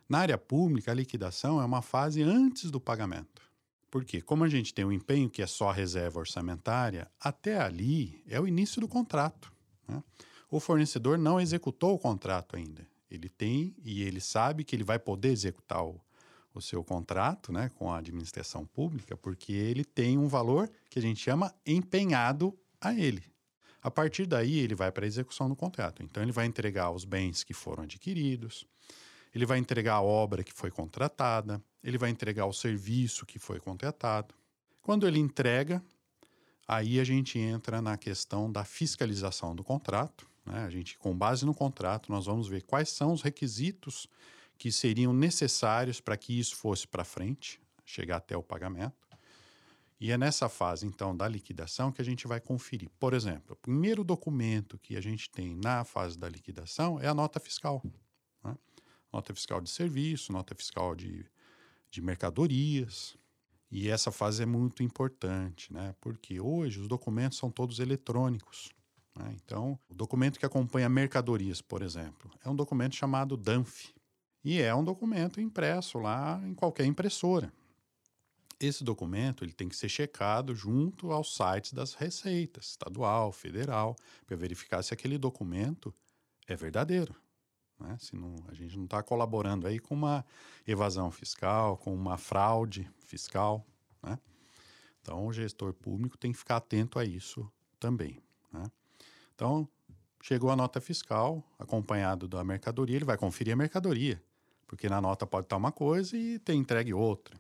Na 0.08 0.20
área 0.20 0.38
pública, 0.38 0.92
a 0.92 0.94
liquidação 0.94 1.60
é 1.60 1.66
uma 1.66 1.82
fase 1.82 2.22
antes 2.22 2.70
do 2.70 2.80
pagamento. 2.80 3.42
Porque, 3.90 4.22
como 4.22 4.44
a 4.44 4.48
gente 4.48 4.76
tem 4.76 4.86
um 4.86 4.92
empenho 4.92 5.28
que 5.28 5.42
é 5.42 5.48
só 5.48 5.72
reserva 5.72 6.20
orçamentária, 6.20 7.10
até 7.20 7.60
ali 7.60 8.22
é 8.28 8.40
o 8.40 8.48
início 8.48 8.80
do 8.80 8.88
contrato. 8.88 9.52
Né? 9.88 10.04
o 10.52 10.60
fornecedor 10.60 11.18
não 11.18 11.42
executou 11.42 11.96
o 11.96 12.00
contrato 12.00 12.56
ainda. 12.56 12.88
Ele 13.10 13.28
tem 13.28 13.76
e 13.84 14.04
ele 14.04 14.22
sabe 14.22 14.64
que 14.64 14.76
ele 14.76 14.84
vai 14.84 15.00
poder 15.00 15.30
executar 15.30 15.84
o, 15.84 16.00
o 16.60 16.62
seu 16.62 16.84
contrato 16.84 17.52
né, 17.52 17.70
com 17.76 17.92
a 17.92 17.98
administração 17.98 18.66
pública, 18.66 19.16
porque 19.18 19.54
ele 19.54 19.84
tem 19.84 20.18
um 20.18 20.28
valor 20.28 20.70
que 20.90 21.00
a 21.00 21.02
gente 21.02 21.20
chama 21.20 21.54
empenhado 21.66 22.58
a 22.80 22.94
ele. 22.94 23.24
A 23.82 23.92
partir 23.92 24.26
daí, 24.26 24.60
ele 24.60 24.74
vai 24.74 24.92
para 24.92 25.06
a 25.06 25.08
execução 25.08 25.48
do 25.48 25.56
contrato. 25.56 26.02
Então, 26.02 26.24
ele 26.24 26.32
vai 26.32 26.46
entregar 26.46 26.92
os 26.92 27.06
bens 27.06 27.44
que 27.44 27.54
foram 27.54 27.84
adquiridos, 27.84 28.66
ele 29.34 29.46
vai 29.46 29.60
entregar 29.60 29.96
a 29.96 30.02
obra 30.02 30.44
que 30.44 30.54
foi 30.54 30.72
contratada, 30.72 31.62
ele 31.84 31.98
vai 31.98 32.10
entregar 32.10 32.46
o 32.46 32.54
serviço 32.54 33.26
que 33.26 33.38
foi 33.38 33.60
contratado. 33.60 34.34
Quando 34.82 35.08
ele 35.08 35.20
entrega, 35.20 35.84
aí 36.68 37.00
a 37.00 37.04
gente 37.04 37.38
entra 37.38 37.82
na 37.82 37.98
questão 37.98 38.52
da 38.52 38.64
fiscalização 38.64 39.56
do 39.56 39.64
contrato, 39.64 40.26
né? 40.46 40.64
A 40.64 40.70
gente, 40.70 40.98
com 40.98 41.16
base 41.16 41.46
no 41.46 41.54
contrato, 41.54 42.12
nós 42.12 42.26
vamos 42.26 42.48
ver 42.48 42.62
quais 42.62 42.90
são 42.90 43.12
os 43.12 43.22
requisitos 43.22 44.08
que 44.58 44.72
seriam 44.72 45.14
necessários 45.14 46.00
para 46.00 46.18
que 46.18 46.38
isso 46.38 46.56
fosse 46.56 46.88
para 46.88 47.04
frente, 47.04 47.60
chegar 47.84 48.18
até 48.18 48.36
o 48.36 48.44
pagamento. 48.44 49.06
E 50.00 50.12
é 50.12 50.18
nessa 50.18 50.50
fase, 50.50 50.86
então, 50.86 51.16
da 51.16 51.28
liquidação 51.28 51.92
que 51.92 52.02
a 52.02 52.06
gente 52.06 52.28
vai 52.28 52.40
conferir. 52.40 52.90
Por 53.00 53.14
exemplo, 53.14 53.54
o 53.54 53.56
primeiro 53.56 54.04
documento 54.04 54.78
que 54.78 54.98
a 54.98 55.02
gente 55.02 55.30
tem 55.30 55.56
na 55.56 55.86
fase 55.86 56.18
da 56.18 56.28
liquidação 56.28 57.00
é 57.00 57.08
a 57.08 57.14
nota 57.14 57.40
fiscal. 57.40 57.82
Né? 58.44 58.58
Nota 59.12 59.34
fiscal 59.34 59.62
de 59.62 59.70
serviço, 59.70 60.34
nota 60.34 60.54
fiscal 60.54 60.96
de, 60.96 61.26
de 61.90 62.02
mercadorias. 62.02 63.16
E 63.72 63.90
essa 63.90 64.12
fase 64.12 64.44
é 64.44 64.46
muito 64.46 64.84
importante, 64.84 65.74
né? 65.74 65.96
porque 66.02 66.40
hoje 66.40 66.80
os 66.80 66.88
documentos 66.88 67.38
são 67.38 67.50
todos 67.50 67.80
eletrônicos. 67.80 68.70
Né? 69.16 69.36
Então, 69.44 69.80
o 69.90 69.94
documento 69.96 70.38
que 70.38 70.46
acompanha 70.46 70.90
mercadorias, 70.90 71.62
por 71.62 71.82
exemplo, 71.82 72.30
é 72.44 72.50
um 72.50 72.56
documento 72.56 72.96
chamado 72.96 73.38
DANF. 73.38 73.94
E 74.46 74.62
é 74.62 74.76
um 74.76 74.84
documento 74.84 75.42
impresso 75.42 75.98
lá 75.98 76.40
em 76.46 76.54
qualquer 76.54 76.86
impressora. 76.86 77.52
Esse 78.60 78.84
documento 78.84 79.44
ele 79.44 79.52
tem 79.52 79.68
que 79.68 79.76
ser 79.76 79.90
checado 79.90 80.54
junto 80.54 81.12
aos 81.12 81.36
sites 81.36 81.74
das 81.74 81.96
receitas, 81.96 82.68
estadual, 82.68 83.32
federal, 83.32 83.96
para 84.24 84.38
verificar 84.38 84.84
se 84.84 84.94
aquele 84.94 85.18
documento 85.18 85.92
é 86.48 86.56
verdadeiro. 86.56 87.16
Né? 87.80 87.98
Se 88.00 88.16
não, 88.16 88.36
a 88.48 88.54
gente 88.54 88.78
não 88.78 88.86
está 88.86 89.02
colaborando 89.02 89.66
aí 89.66 89.80
com 89.80 89.96
uma 89.96 90.24
evasão 90.68 91.10
fiscal, 91.10 91.76
com 91.78 91.92
uma 91.92 92.16
fraude 92.16 92.88
fiscal. 93.00 93.66
Né? 94.04 94.20
Então, 95.02 95.26
o 95.26 95.34
gestor 95.34 95.74
público 95.74 96.20
tem 96.20 96.32
que 96.32 96.38
ficar 96.38 96.58
atento 96.58 97.00
a 97.00 97.04
isso 97.04 97.52
também. 97.80 98.22
Né? 98.54 98.64
Então, 99.34 99.68
chegou 100.22 100.52
a 100.52 100.56
nota 100.56 100.80
fiscal, 100.80 101.44
acompanhado 101.58 102.28
da 102.28 102.44
mercadoria, 102.44 102.96
ele 102.96 103.06
vai 103.06 103.18
conferir 103.18 103.52
a 103.52 103.58
mercadoria, 103.58 104.22
porque 104.68 104.90
na 104.90 105.02
nota 105.02 105.26
pode 105.26 105.46
estar 105.46 105.58
uma 105.58 105.72
coisa 105.72 106.18
e 106.18 106.40
ter 106.40 106.54
entregue 106.54 106.94
outra 106.94 107.36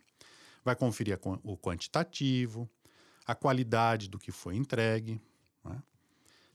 vai 0.65 0.75
conferir 0.75 1.19
o 1.43 1.55
quantitativo, 1.55 2.67
a 3.25 3.35
qualidade 3.35 4.09
do 4.09 4.17
que 4.17 4.31
foi 4.31 4.55
entregue. 4.55 5.21
Né? 5.63 5.81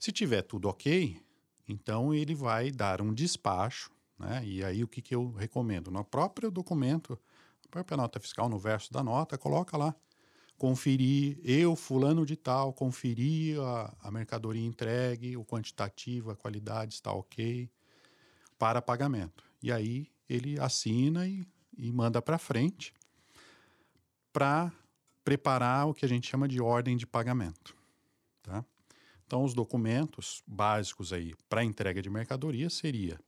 Se 0.00 0.10
tiver 0.10 0.42
tudo 0.42 0.68
ok, 0.68 1.22
então 1.68 2.12
ele 2.12 2.34
vai 2.34 2.72
dar 2.72 3.00
um 3.00 3.14
despacho. 3.14 3.92
Né? 4.18 4.42
E 4.44 4.64
aí 4.64 4.82
o 4.82 4.88
que, 4.88 5.00
que 5.00 5.14
eu 5.14 5.30
recomendo? 5.30 5.92
No 5.92 6.04
próprio 6.04 6.50
documento, 6.50 7.16
na 7.62 7.70
própria 7.70 7.96
nota 7.96 8.18
fiscal, 8.18 8.48
no 8.48 8.58
verso 8.58 8.92
da 8.92 9.02
nota, 9.02 9.38
coloca 9.38 9.76
lá. 9.76 9.94
Conferir, 10.58 11.40
eu, 11.42 11.74
fulano 11.74 12.26
de 12.26 12.36
tal, 12.36 12.70
conferi 12.74 13.56
a, 13.58 13.94
a 14.02 14.10
mercadoria 14.10 14.66
entregue, 14.66 15.34
o 15.34 15.44
quantitativo, 15.44 16.30
a 16.30 16.36
qualidade 16.36 16.94
está 16.94 17.12
ok 17.12 17.70
para 18.58 18.82
pagamento. 18.82 19.42
E 19.62 19.72
aí 19.72 20.10
ele 20.30 20.58
assina 20.60 21.26
e, 21.26 21.44
e 21.76 21.90
manda 21.90 22.22
para 22.22 22.38
frente 22.38 22.94
para 24.32 24.72
preparar 25.24 25.88
o 25.88 25.94
que 25.94 26.04
a 26.04 26.08
gente 26.08 26.28
chama 26.28 26.46
de 26.46 26.60
ordem 26.60 26.96
de 26.96 27.06
pagamento. 27.06 27.76
Tá? 28.42 28.64
Então, 29.26 29.44
os 29.44 29.52
documentos 29.52 30.42
básicos 30.46 31.12
aí 31.12 31.34
para 31.48 31.64
entrega 31.64 32.00
de 32.00 32.08
mercadoria 32.08 32.70
seria 32.70 33.18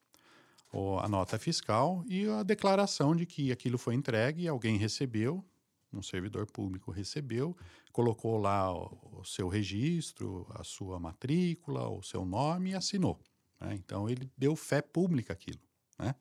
a 1.02 1.08
nota 1.08 1.38
fiscal 1.38 2.02
e 2.06 2.26
a 2.26 2.42
declaração 2.42 3.14
de 3.14 3.26
que 3.26 3.52
aquilo 3.52 3.76
foi 3.76 3.94
entregue 3.94 4.48
alguém 4.48 4.78
recebeu, 4.78 5.44
um 5.92 6.02
servidor 6.02 6.46
público 6.46 6.90
recebeu, 6.90 7.54
colocou 7.92 8.38
lá 8.38 8.72
o, 8.72 9.20
o 9.20 9.24
seu 9.24 9.48
registro, 9.48 10.46
a 10.54 10.64
sua 10.64 10.98
matrícula, 10.98 11.88
o 11.88 12.02
seu 12.02 12.24
nome 12.24 12.70
e 12.70 12.74
assinou. 12.74 13.20
Né? 13.60 13.74
Então, 13.74 14.08
ele 14.08 14.30
deu 14.38 14.56
fé 14.56 14.80
pública 14.80 15.34
aquilo. 15.34 15.60
Né? 15.98 16.14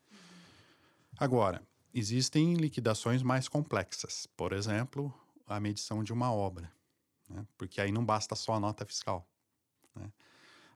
Agora, 1.21 1.61
Existem 1.93 2.53
liquidações 2.53 3.21
mais 3.21 3.49
complexas, 3.49 4.25
por 4.37 4.53
exemplo, 4.53 5.13
a 5.45 5.59
medição 5.59 6.01
de 6.01 6.13
uma 6.13 6.33
obra, 6.33 6.71
né? 7.29 7.45
porque 7.57 7.81
aí 7.81 7.91
não 7.91 8.05
basta 8.05 8.33
só 8.33 8.53
a 8.53 8.59
nota 8.61 8.85
fiscal. 8.85 9.27
Né? 9.93 10.09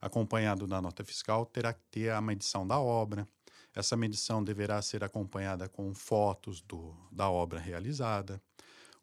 Acompanhado 0.01 0.67
da 0.67 0.81
nota 0.81 1.05
fiscal, 1.05 1.45
terá 1.45 1.71
que 1.71 1.79
ter 1.89 2.11
a 2.11 2.19
medição 2.19 2.67
da 2.67 2.77
obra. 2.77 3.25
Essa 3.73 3.95
medição 3.95 4.43
deverá 4.43 4.81
ser 4.81 5.05
acompanhada 5.05 5.69
com 5.69 5.93
fotos 5.93 6.59
do, 6.59 6.93
da 7.09 7.29
obra 7.29 7.59
realizada, 7.59 8.41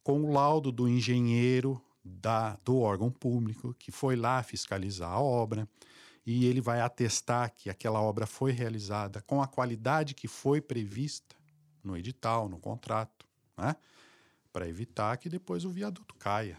com 0.02 0.22
o 0.22 0.32
laudo 0.32 0.70
do 0.70 0.86
engenheiro 0.86 1.82
da, 2.04 2.58
do 2.62 2.78
órgão 2.78 3.10
público 3.10 3.74
que 3.78 3.90
foi 3.90 4.16
lá 4.16 4.42
fiscalizar 4.42 5.10
a 5.10 5.20
obra 5.20 5.66
e 6.24 6.46
ele 6.46 6.60
vai 6.60 6.80
atestar 6.80 7.52
que 7.54 7.68
aquela 7.68 8.00
obra 8.00 8.26
foi 8.26 8.52
realizada 8.52 9.20
com 9.22 9.42
a 9.42 9.46
qualidade 9.46 10.14
que 10.14 10.28
foi 10.28 10.60
prevista 10.60 11.34
no 11.82 11.96
edital, 11.96 12.48
no 12.48 12.58
contrato, 12.58 13.26
né? 13.56 13.74
Para 14.52 14.68
evitar 14.68 15.16
que 15.16 15.28
depois 15.28 15.64
o 15.64 15.70
viaduto 15.70 16.14
caia. 16.14 16.58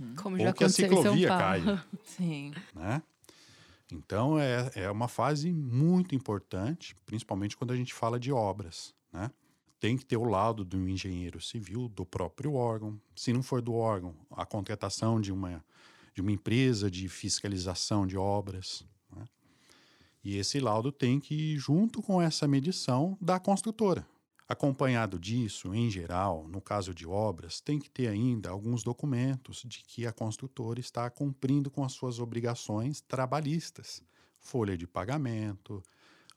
Uhum. 0.00 0.14
Como 0.16 0.38
já 0.38 0.48
Ou 0.48 0.54
que 0.54 0.64
a 0.64 0.68
ciclovia 0.68 1.28
caia. 1.28 1.84
Sim. 2.04 2.52
Né? 2.74 3.02
Então, 3.90 4.38
é, 4.38 4.70
é 4.74 4.90
uma 4.90 5.08
fase 5.08 5.52
muito 5.52 6.14
importante, 6.14 6.94
principalmente 7.06 7.56
quando 7.56 7.72
a 7.72 7.76
gente 7.76 7.94
fala 7.94 8.18
de 8.18 8.32
obras, 8.32 8.94
né? 9.12 9.30
Tem 9.78 9.96
que 9.96 10.04
ter 10.04 10.16
o 10.16 10.24
laudo 10.24 10.64
do 10.64 10.88
engenheiro 10.88 11.40
civil, 11.40 11.88
do 11.88 12.06
próprio 12.06 12.54
órgão. 12.54 13.00
Se 13.16 13.32
não 13.32 13.42
for 13.42 13.60
do 13.60 13.74
órgão, 13.74 14.14
a 14.30 14.46
contratação 14.46 15.20
de 15.20 15.32
uma, 15.32 15.62
de 16.14 16.20
uma 16.20 16.32
empresa 16.32 16.90
de 16.90 17.08
fiscalização 17.08 18.06
de 18.06 18.16
obras. 18.16 18.84
Né? 19.14 19.24
E 20.22 20.36
esse 20.36 20.60
laudo 20.60 20.92
tem 20.92 21.18
que 21.18 21.34
ir 21.34 21.58
junto 21.58 22.02
com 22.02 22.20
essa 22.20 22.46
medição 22.46 23.16
da 23.20 23.40
construtora. 23.40 24.06
Acompanhado 24.48 25.18
disso, 25.18 25.74
em 25.74 25.88
geral, 25.90 26.46
no 26.46 26.60
caso 26.60 26.92
de 26.92 27.06
obras, 27.06 27.60
tem 27.60 27.78
que 27.78 27.88
ter 27.88 28.08
ainda 28.08 28.50
alguns 28.50 28.82
documentos 28.82 29.62
de 29.64 29.82
que 29.82 30.06
a 30.06 30.12
construtora 30.12 30.78
está 30.78 31.08
cumprindo 31.08 31.70
com 31.70 31.84
as 31.84 31.92
suas 31.92 32.18
obrigações 32.18 33.00
trabalhistas, 33.00 34.02
folha 34.38 34.76
de 34.76 34.86
pagamento, 34.86 35.82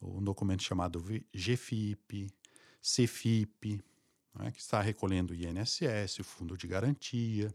um 0.02 0.24
documento 0.24 0.64
chamado 0.64 1.04
GFIP, 1.34 2.30
CFIP, 2.82 3.82
né, 4.34 4.52
que 4.52 4.62
está 4.62 4.82
recolhendo 4.82 5.34
o 5.34 5.36
INSS, 5.36 6.18
fundo 6.24 6.58
de 6.58 6.68
garantia, 6.68 7.54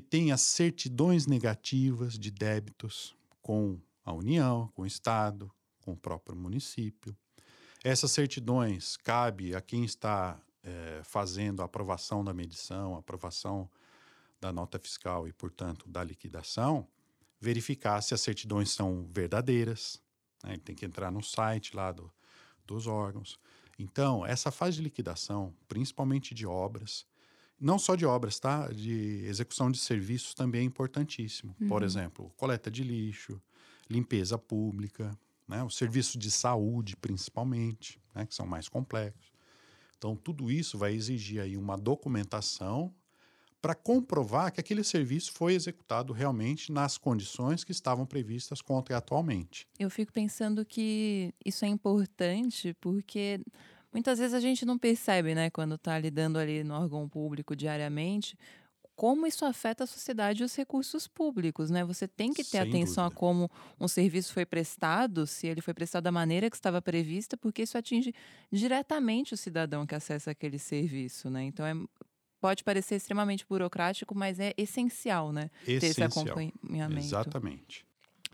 que 0.00 0.30
as 0.30 0.40
certidões 0.40 1.26
negativas 1.26 2.18
de 2.18 2.30
débitos 2.30 3.14
com 3.40 3.78
a 4.04 4.12
União, 4.12 4.68
com 4.74 4.82
o 4.82 4.86
Estado, 4.86 5.50
com 5.80 5.92
o 5.92 5.96
próprio 5.96 6.36
município 6.36 7.16
essas 7.84 8.12
certidões 8.12 8.96
cabe 8.96 9.56
a 9.56 9.60
quem 9.60 9.84
está 9.84 10.40
é, 10.62 11.00
fazendo 11.02 11.62
a 11.62 11.64
aprovação 11.64 12.22
da 12.22 12.32
medição, 12.32 12.94
a 12.94 13.00
aprovação 13.00 13.68
da 14.40 14.52
nota 14.52 14.78
fiscal 14.78 15.26
e, 15.26 15.32
portanto, 15.32 15.88
da 15.88 16.02
liquidação, 16.04 16.86
verificar 17.40 18.00
se 18.00 18.14
as 18.14 18.20
certidões 18.20 18.70
são 18.70 19.08
verdadeiras. 19.10 20.00
Né? 20.44 20.52
Ele 20.52 20.62
tem 20.62 20.76
que 20.76 20.86
entrar 20.86 21.10
no 21.10 21.22
site 21.22 21.74
lá 21.74 21.90
do, 21.90 22.12
dos 22.64 22.86
órgãos. 22.86 23.38
Então, 23.76 24.24
essa 24.24 24.52
fase 24.52 24.76
de 24.76 24.82
liquidação, 24.84 25.52
principalmente 25.66 26.34
de 26.34 26.46
obras, 26.46 27.04
não 27.62 27.78
só 27.78 27.94
de 27.94 28.04
obras, 28.04 28.40
tá? 28.40 28.68
De 28.68 29.24
execução 29.24 29.70
de 29.70 29.78
serviços 29.78 30.34
também 30.34 30.62
é 30.62 30.64
importantíssimo. 30.64 31.54
Uhum. 31.60 31.68
Por 31.68 31.82
exemplo, 31.84 32.32
coleta 32.36 32.70
de 32.70 32.82
lixo, 32.82 33.40
limpeza 33.88 34.36
pública, 34.36 35.16
né? 35.46 35.62
os 35.62 35.76
serviços 35.76 36.18
de 36.18 36.30
saúde, 36.30 36.96
principalmente, 36.96 38.00
né? 38.14 38.26
que 38.26 38.34
são 38.34 38.46
mais 38.46 38.68
complexos. 38.68 39.30
Então, 39.96 40.16
tudo 40.16 40.50
isso 40.50 40.76
vai 40.76 40.92
exigir 40.92 41.40
aí 41.40 41.56
uma 41.56 41.76
documentação 41.78 42.92
para 43.60 43.76
comprovar 43.76 44.50
que 44.50 44.58
aquele 44.58 44.82
serviço 44.82 45.32
foi 45.32 45.54
executado 45.54 46.12
realmente 46.12 46.72
nas 46.72 46.98
condições 46.98 47.62
que 47.62 47.70
estavam 47.70 48.04
previstas 48.04 48.60
contratualmente. 48.60 49.68
Eu 49.78 49.88
fico 49.88 50.12
pensando 50.12 50.64
que 50.64 51.32
isso 51.46 51.64
é 51.64 51.68
importante 51.68 52.74
porque 52.80 53.40
muitas 53.92 54.18
vezes 54.18 54.34
a 54.34 54.40
gente 54.40 54.64
não 54.64 54.78
percebe, 54.78 55.34
né, 55.34 55.50
quando 55.50 55.74
está 55.74 55.98
lidando 55.98 56.38
ali 56.38 56.64
no 56.64 56.74
órgão 56.74 57.08
público 57.08 57.54
diariamente, 57.54 58.36
como 58.94 59.26
isso 59.26 59.44
afeta 59.44 59.84
a 59.84 59.86
sociedade 59.86 60.42
e 60.42 60.44
os 60.44 60.54
recursos 60.54 61.08
públicos, 61.08 61.70
né? 61.70 61.84
Você 61.84 62.06
tem 62.06 62.32
que 62.32 62.44
ter 62.44 62.50
Sem 62.50 62.60
atenção 62.60 63.04
dúvida. 63.04 63.16
a 63.16 63.18
como 63.18 63.50
um 63.80 63.88
serviço 63.88 64.32
foi 64.32 64.44
prestado, 64.44 65.26
se 65.26 65.46
ele 65.46 65.60
foi 65.60 65.74
prestado 65.74 66.04
da 66.04 66.12
maneira 66.12 66.48
que 66.50 66.56
estava 66.56 66.80
prevista, 66.80 67.36
porque 67.36 67.62
isso 67.62 67.76
atinge 67.76 68.14
diretamente 68.50 69.34
o 69.34 69.36
cidadão 69.36 69.86
que 69.86 69.94
acessa 69.94 70.30
aquele 70.30 70.58
serviço, 70.58 71.30
né? 71.30 71.42
Então 71.42 71.64
é, 71.66 71.74
pode 72.40 72.62
parecer 72.62 72.96
extremamente 72.96 73.46
burocrático, 73.48 74.14
mas 74.14 74.38
é 74.38 74.52
essencial, 74.56 75.32
né? 75.32 75.50
Essencial. 75.66 75.80
Ter 75.80 75.86
esse 75.86 76.02
acompanhamento. 76.02 76.98
Exatamente. 77.06 77.86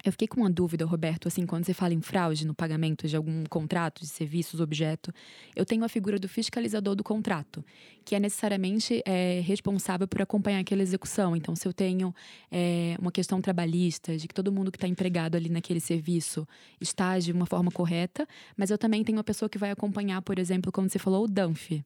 Eu 0.09 0.13
fiquei 0.13 0.27
com 0.27 0.41
uma 0.41 0.49
dúvida, 0.49 0.87
Roberto, 0.87 1.29
assim, 1.29 1.45
quando 1.45 1.67
você 1.67 1.75
fala 1.75 1.93
em 1.93 2.01
fraude 2.01 2.47
no 2.47 2.55
pagamento 2.55 3.07
de 3.07 3.15
algum 3.15 3.45
contrato 3.45 4.01
de 4.01 4.07
serviços, 4.07 4.59
objeto, 4.59 5.13
eu 5.55 5.67
tenho 5.67 5.85
a 5.85 5.89
figura 5.89 6.19
do 6.19 6.27
fiscalizador 6.27 6.95
do 6.97 7.05
contrato, 7.05 7.63
que 8.07 8.15
é 8.15 8.19
necessariamente 8.19 9.03
é, 9.05 9.41
responsável 9.41 10.09
por 10.09 10.23
acompanhar 10.23 10.61
aquela 10.61 10.81
execução. 10.81 11.37
Então, 11.37 11.55
se 11.55 11.69
eu 11.69 11.75
tenho 11.75 12.15
é, 12.51 12.97
uma 12.99 13.13
questão 13.13 13.39
trabalhista, 13.43 14.17
de 14.17 14.27
que 14.27 14.33
todo 14.33 14.51
mundo 14.51 14.73
que 14.73 14.79
está 14.79 14.89
empregado 14.89 15.37
ali 15.37 15.51
naquele 15.51 15.79
serviço 15.79 16.49
está 16.81 17.19
de 17.19 17.31
uma 17.31 17.45
forma 17.45 17.71
correta, 17.71 18.27
mas 18.57 18.71
eu 18.71 18.79
também 18.79 19.05
tenho 19.05 19.19
uma 19.19 19.25
pessoa 19.25 19.47
que 19.47 19.59
vai 19.59 19.71
acompanhar, 19.71 20.23
por 20.23 20.39
exemplo, 20.39 20.73
quando 20.73 20.91
você 20.91 20.99
falou 20.99 21.25
o 21.25 21.29
DANF. 21.29 21.85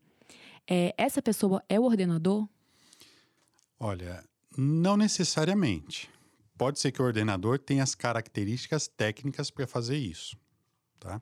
É, 0.70 0.94
essa 0.96 1.20
pessoa 1.20 1.60
é 1.68 1.80
o 1.80 1.82
ordenador? 1.82 2.48
Olha, 3.80 4.22
não 4.56 4.96
necessariamente. 4.96 6.08
Pode 6.62 6.78
ser 6.78 6.92
que 6.92 7.02
o 7.02 7.04
ordenador 7.04 7.58
tenha 7.58 7.82
as 7.82 7.92
características 7.92 8.86
técnicas 8.86 9.50
para 9.50 9.66
fazer 9.66 9.96
isso, 9.96 10.36
tá? 11.00 11.20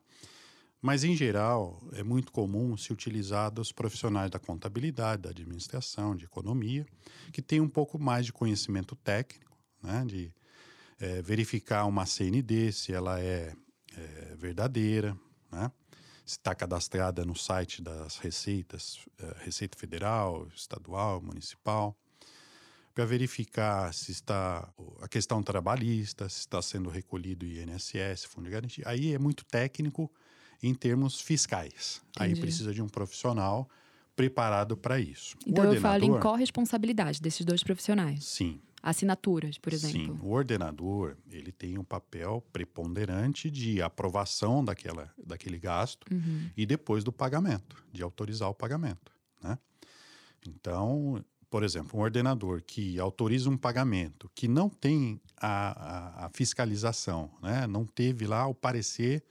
Mas, 0.79 1.03
em 1.03 1.15
geral, 1.15 1.81
é 1.93 2.03
muito 2.03 2.31
comum 2.31 2.77
se 2.77 2.93
utilizar 2.93 3.49
dos 3.49 3.71
profissionais 3.71 4.29
da 4.29 4.37
contabilidade, 4.37 5.23
da 5.23 5.31
administração, 5.31 6.15
de 6.15 6.25
economia, 6.25 6.85
que 7.33 7.41
têm 7.41 7.59
um 7.59 7.67
pouco 7.67 7.97
mais 7.97 8.27
de 8.27 8.31
conhecimento 8.31 8.95
técnico, 8.95 9.57
né? 9.81 10.05
de 10.05 10.31
é, 10.99 11.23
verificar 11.23 11.85
uma 11.85 12.05
CND, 12.05 12.71
se 12.71 12.93
ela 12.93 13.19
é, 13.19 13.55
é 13.97 14.35
verdadeira, 14.35 15.17
né? 15.51 15.71
se 16.23 16.37
está 16.37 16.53
cadastrada 16.53 17.25
no 17.25 17.35
site 17.35 17.81
das 17.81 18.17
receitas, 18.17 18.99
é, 19.17 19.43
Receita 19.43 19.75
Federal, 19.75 20.47
Estadual, 20.53 21.19
Municipal 21.19 21.97
para 22.93 23.05
verificar 23.05 23.93
se 23.93 24.11
está 24.11 24.71
a 25.01 25.07
questão 25.07 25.41
trabalhista, 25.41 26.27
se 26.27 26.39
está 26.39 26.61
sendo 26.61 26.89
recolhido 26.89 27.45
INSS, 27.45 28.25
fundo 28.25 28.45
de 28.45 28.51
garantia. 28.51 28.83
Aí 28.87 29.13
é 29.13 29.19
muito 29.19 29.45
técnico 29.45 30.11
em 30.61 30.73
termos 30.73 31.19
fiscais. 31.19 32.01
Entendi. 32.15 32.33
Aí 32.33 32.39
precisa 32.39 32.73
de 32.73 32.81
um 32.81 32.87
profissional 32.87 33.69
preparado 34.15 34.77
para 34.77 34.99
isso. 34.99 35.35
Então 35.45 35.73
eu 35.73 35.81
falo 35.81 36.03
em 36.03 36.19
corresponsabilidade 36.19 37.21
desses 37.21 37.45
dois 37.45 37.63
profissionais. 37.63 38.25
Sim. 38.25 38.59
Assinaturas, 38.83 39.59
por 39.59 39.73
exemplo. 39.73 40.15
Sim, 40.15 40.19
o 40.23 40.31
ordenador 40.31 41.15
ele 41.29 41.51
tem 41.51 41.77
um 41.77 41.83
papel 41.83 42.43
preponderante 42.51 43.49
de 43.51 43.79
aprovação 43.79 44.65
daquela, 44.65 45.13
daquele 45.23 45.59
gasto 45.59 46.07
uhum. 46.11 46.49
e 46.57 46.65
depois 46.65 47.03
do 47.03 47.11
pagamento, 47.11 47.83
de 47.93 48.01
autorizar 48.01 48.49
o 48.49 48.55
pagamento. 48.55 49.11
Né? 49.41 49.55
Então, 50.47 51.23
por 51.51 51.63
exemplo, 51.63 51.99
um 51.99 52.01
ordenador 52.01 52.63
que 52.65 52.97
autoriza 52.97 53.49
um 53.49 53.57
pagamento 53.57 54.31
que 54.33 54.47
não 54.47 54.69
tem 54.69 55.19
a, 55.35 56.23
a, 56.23 56.25
a 56.25 56.29
fiscalização, 56.29 57.29
né? 57.43 57.67
não 57.67 57.85
teve 57.85 58.25
lá 58.25 58.47
o 58.47 58.55
parecer 58.55 59.21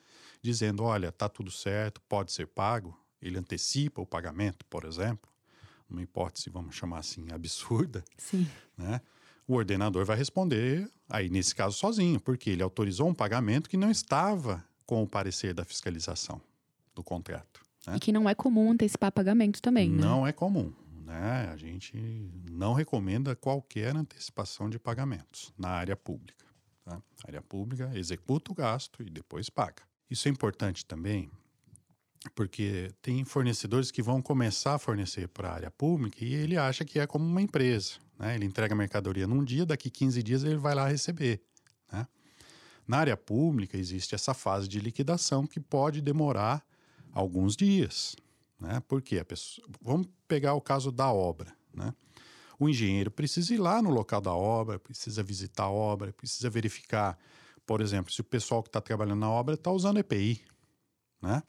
dizendo, 0.43 0.83
olha, 0.83 1.09
está 1.09 1.31
tudo 1.31 1.51
certo, 1.51 1.99
pode 2.03 2.31
ser 2.31 2.47
pago, 2.47 2.95
ele 3.23 3.39
antecipa 3.39 4.03
o 4.03 4.07
pagamento, 4.07 4.67
por 4.67 4.85
exemplo, 4.85 5.31
uma 5.89 6.03
hipótese, 6.03 6.51
vamos 6.51 6.77
chamar 6.77 6.99
assim, 6.99 7.27
absurda, 7.33 8.05
Sim. 8.19 8.47
Né? 8.77 9.01
o 9.49 9.55
ordenador 9.55 10.05
vai 10.05 10.17
responder, 10.17 10.89
aí 11.09 11.31
nesse 11.31 11.55
caso 11.55 11.79
sozinho, 11.79 12.21
porque 12.21 12.51
ele 12.51 12.63
autorizou 12.63 13.09
um 13.09 13.15
pagamento 13.15 13.69
que 13.71 13.79
não 13.79 13.91
estava 13.91 14.63
com 14.85 15.03
o 15.03 15.09
parecer 15.09 15.55
da 15.55 15.65
fiscalização 15.65 16.39
do 16.95 17.03
contrato. 17.03 17.63
Né? 17.87 17.97
E 17.97 17.99
que 17.99 18.13
não 18.13 18.29
é 18.29 18.35
comum 18.35 18.71
antecipar 18.71 19.11
pagamento 19.11 19.63
também, 19.63 19.89
né? 19.89 20.03
Não 20.03 20.27
é 20.27 20.33
comum. 20.33 20.71
Né? 21.21 21.51
A 21.53 21.57
gente 21.57 21.95
não 22.51 22.73
recomenda 22.73 23.37
qualquer 23.37 23.95
antecipação 23.95 24.71
de 24.71 24.79
pagamentos 24.79 25.53
na 25.59 25.69
área 25.69 25.95
pública. 25.95 26.47
Tá? 26.83 26.97
A 27.25 27.29
área 27.29 27.43
pública 27.43 27.91
executa 27.95 28.51
o 28.51 28.55
gasto 28.55 29.03
e 29.03 29.11
depois 29.11 29.51
paga. 29.51 29.83
Isso 30.11 30.29
é 30.29 30.31
importante 30.31 30.85
também 30.87 31.31
porque 32.35 32.91
tem 33.03 33.23
fornecedores 33.25 33.91
que 33.91 34.03
vão 34.03 34.23
começar 34.23 34.75
a 34.75 34.79
fornecer 34.79 35.29
para 35.29 35.51
a 35.51 35.55
área 35.55 35.71
pública 35.71 36.25
e 36.25 36.35
ele 36.35 36.57
acha 36.57 36.87
que 36.87 36.99
é 36.99 37.07
como 37.07 37.27
uma 37.27 37.43
empresa. 37.43 37.93
Né? 38.19 38.35
Ele 38.35 38.47
entrega 38.47 38.75
a 38.75 38.77
mercadoria 38.77 39.27
num 39.27 39.45
dia, 39.45 39.67
daqui 39.67 39.91
15 39.91 40.23
dias 40.23 40.43
ele 40.43 40.57
vai 40.57 40.75
lá 40.75 40.89
receber. 40.89 41.43
Né? 41.93 42.07
Na 42.89 42.97
área 42.97 43.17
pública 43.17 43.77
existe 43.77 44.15
essa 44.15 44.33
fase 44.33 44.67
de 44.67 44.81
liquidação 44.81 45.47
que 45.47 45.61
pode 45.61 46.01
demorar 46.01 46.65
alguns 47.13 47.57
dias. 47.57 48.17
Né? 48.61 48.83
Porque 48.87 49.19
a 49.19 49.25
pessoa, 49.25 49.67
vamos 49.81 50.09
pegar 50.29 50.55
o 50.55 50.61
caso 50.61 50.93
da 50.93 51.11
obra. 51.11 51.53
Né? 51.73 51.95
O 52.59 52.69
engenheiro 52.69 53.11
precisa 53.11 53.55
ir 53.55 53.59
lá 53.59 53.81
no 53.81 53.91
local 53.91 54.21
da 54.21 54.35
obra, 54.35 54.79
precisa 54.79 55.23
visitar 55.23 55.65
a 55.65 55.71
obra, 55.71 56.13
precisa 56.13 56.51
verificar, 56.51 57.19
por 57.65 57.81
exemplo, 57.81 58.13
se 58.13 58.21
o 58.21 58.25
pessoal 58.25 58.63
que 58.63 58.69
está 58.69 58.81
trabalhando 58.81 59.21
na 59.21 59.31
obra 59.31 59.55
está 59.55 59.71
usando 59.71 59.99
EPI. 59.99 60.45
Né? 61.23 61.43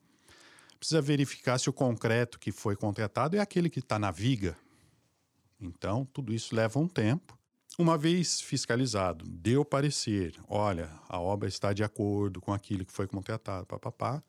Precisa 0.80 1.02
verificar 1.02 1.60
se 1.60 1.70
o 1.70 1.74
concreto 1.74 2.40
que 2.40 2.52
foi 2.52 2.76
contratado 2.76 3.36
é 3.36 3.40
aquele 3.40 3.70
que 3.70 3.80
está 3.80 4.00
na 4.00 4.10
viga. 4.10 4.58
Então, 5.60 6.06
tudo 6.06 6.34
isso 6.34 6.56
leva 6.56 6.80
um 6.80 6.88
tempo. 6.88 7.38
Uma 7.78 7.98
vez 7.98 8.42
fiscalizado, 8.42 9.26
deu 9.28 9.64
parecer, 9.64 10.36
olha, 10.48 10.90
a 11.08 11.20
obra 11.20 11.48
está 11.48 11.72
de 11.72 11.84
acordo 11.84 12.42
com 12.42 12.54
aquilo 12.54 12.86
que 12.86 12.92
foi 12.92 13.08
contratado, 13.08 13.66
papapá, 13.66 14.22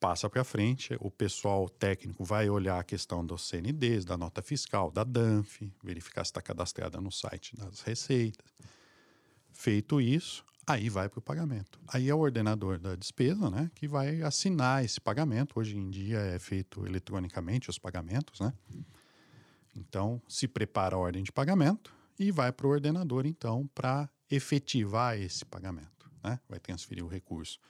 passa 0.00 0.28
para 0.30 0.44
frente, 0.44 0.96
o 1.00 1.10
pessoal 1.10 1.68
técnico 1.68 2.24
vai 2.24 2.48
olhar 2.48 2.78
a 2.78 2.84
questão 2.84 3.24
dos 3.24 3.48
CNDs, 3.48 4.04
da 4.04 4.16
nota 4.16 4.40
fiscal, 4.40 4.90
da 4.90 5.04
DANF, 5.04 5.70
verificar 5.82 6.24
se 6.24 6.30
está 6.30 6.40
cadastrada 6.40 7.00
no 7.00 7.10
site 7.10 7.56
das 7.56 7.80
receitas. 7.80 8.46
Feito 9.52 10.00
isso, 10.00 10.44
aí 10.66 10.88
vai 10.88 11.08
para 11.08 11.18
o 11.18 11.22
pagamento. 11.22 11.80
Aí 11.88 12.08
é 12.08 12.14
o 12.14 12.18
ordenador 12.18 12.78
da 12.78 12.94
despesa, 12.94 13.50
né, 13.50 13.70
que 13.74 13.88
vai 13.88 14.22
assinar 14.22 14.84
esse 14.84 15.00
pagamento. 15.00 15.58
Hoje 15.58 15.76
em 15.76 15.90
dia 15.90 16.18
é 16.18 16.38
feito 16.38 16.86
eletronicamente 16.86 17.68
os 17.68 17.78
pagamentos, 17.78 18.40
né? 18.40 18.52
Então, 19.76 20.20
se 20.28 20.48
prepara 20.48 20.96
a 20.96 20.98
ordem 20.98 21.22
de 21.22 21.30
pagamento 21.30 21.94
e 22.18 22.32
vai 22.32 22.50
para 22.50 22.66
o 22.66 22.70
ordenador, 22.70 23.26
então, 23.26 23.68
para 23.74 24.08
efetivar 24.28 25.16
esse 25.16 25.44
pagamento. 25.44 26.10
Né? 26.22 26.40
Vai 26.48 26.58
transferir 26.58 27.04
o 27.04 27.08
recurso 27.08 27.60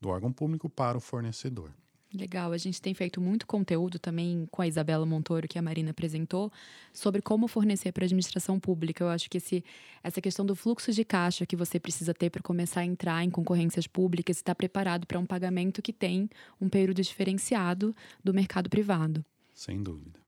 do 0.00 0.08
órgão 0.08 0.32
público 0.32 0.68
para 0.68 0.98
o 0.98 1.00
fornecedor. 1.00 1.72
Legal, 2.14 2.52
a 2.52 2.58
gente 2.58 2.80
tem 2.80 2.94
feito 2.94 3.20
muito 3.20 3.46
conteúdo 3.46 3.98
também 3.98 4.46
com 4.50 4.62
a 4.62 4.66
Isabela 4.66 5.04
Montoro, 5.04 5.48
que 5.48 5.58
a 5.58 5.62
Marina 5.62 5.90
apresentou, 5.90 6.52
sobre 6.92 7.20
como 7.20 7.48
fornecer 7.48 7.92
para 7.92 8.04
a 8.04 8.06
administração 8.06 8.58
pública. 8.60 9.04
Eu 9.04 9.08
acho 9.08 9.28
que 9.28 9.38
esse, 9.38 9.64
essa 10.02 10.20
questão 10.20 10.46
do 10.46 10.54
fluxo 10.54 10.92
de 10.92 11.04
caixa 11.04 11.44
que 11.44 11.56
você 11.56 11.80
precisa 11.80 12.14
ter 12.14 12.30
para 12.30 12.42
começar 12.42 12.80
a 12.80 12.84
entrar 12.84 13.24
em 13.24 13.30
concorrências 13.30 13.86
públicas 13.86 14.38
e 14.38 14.40
estar 14.40 14.54
preparado 14.54 15.06
para 15.06 15.18
um 15.18 15.26
pagamento 15.26 15.82
que 15.82 15.92
tem 15.92 16.30
um 16.60 16.68
período 16.68 17.02
diferenciado 17.02 17.94
do 18.22 18.32
mercado 18.32 18.70
privado. 18.70 19.24
Sem 19.52 19.82
dúvida. 19.82 20.20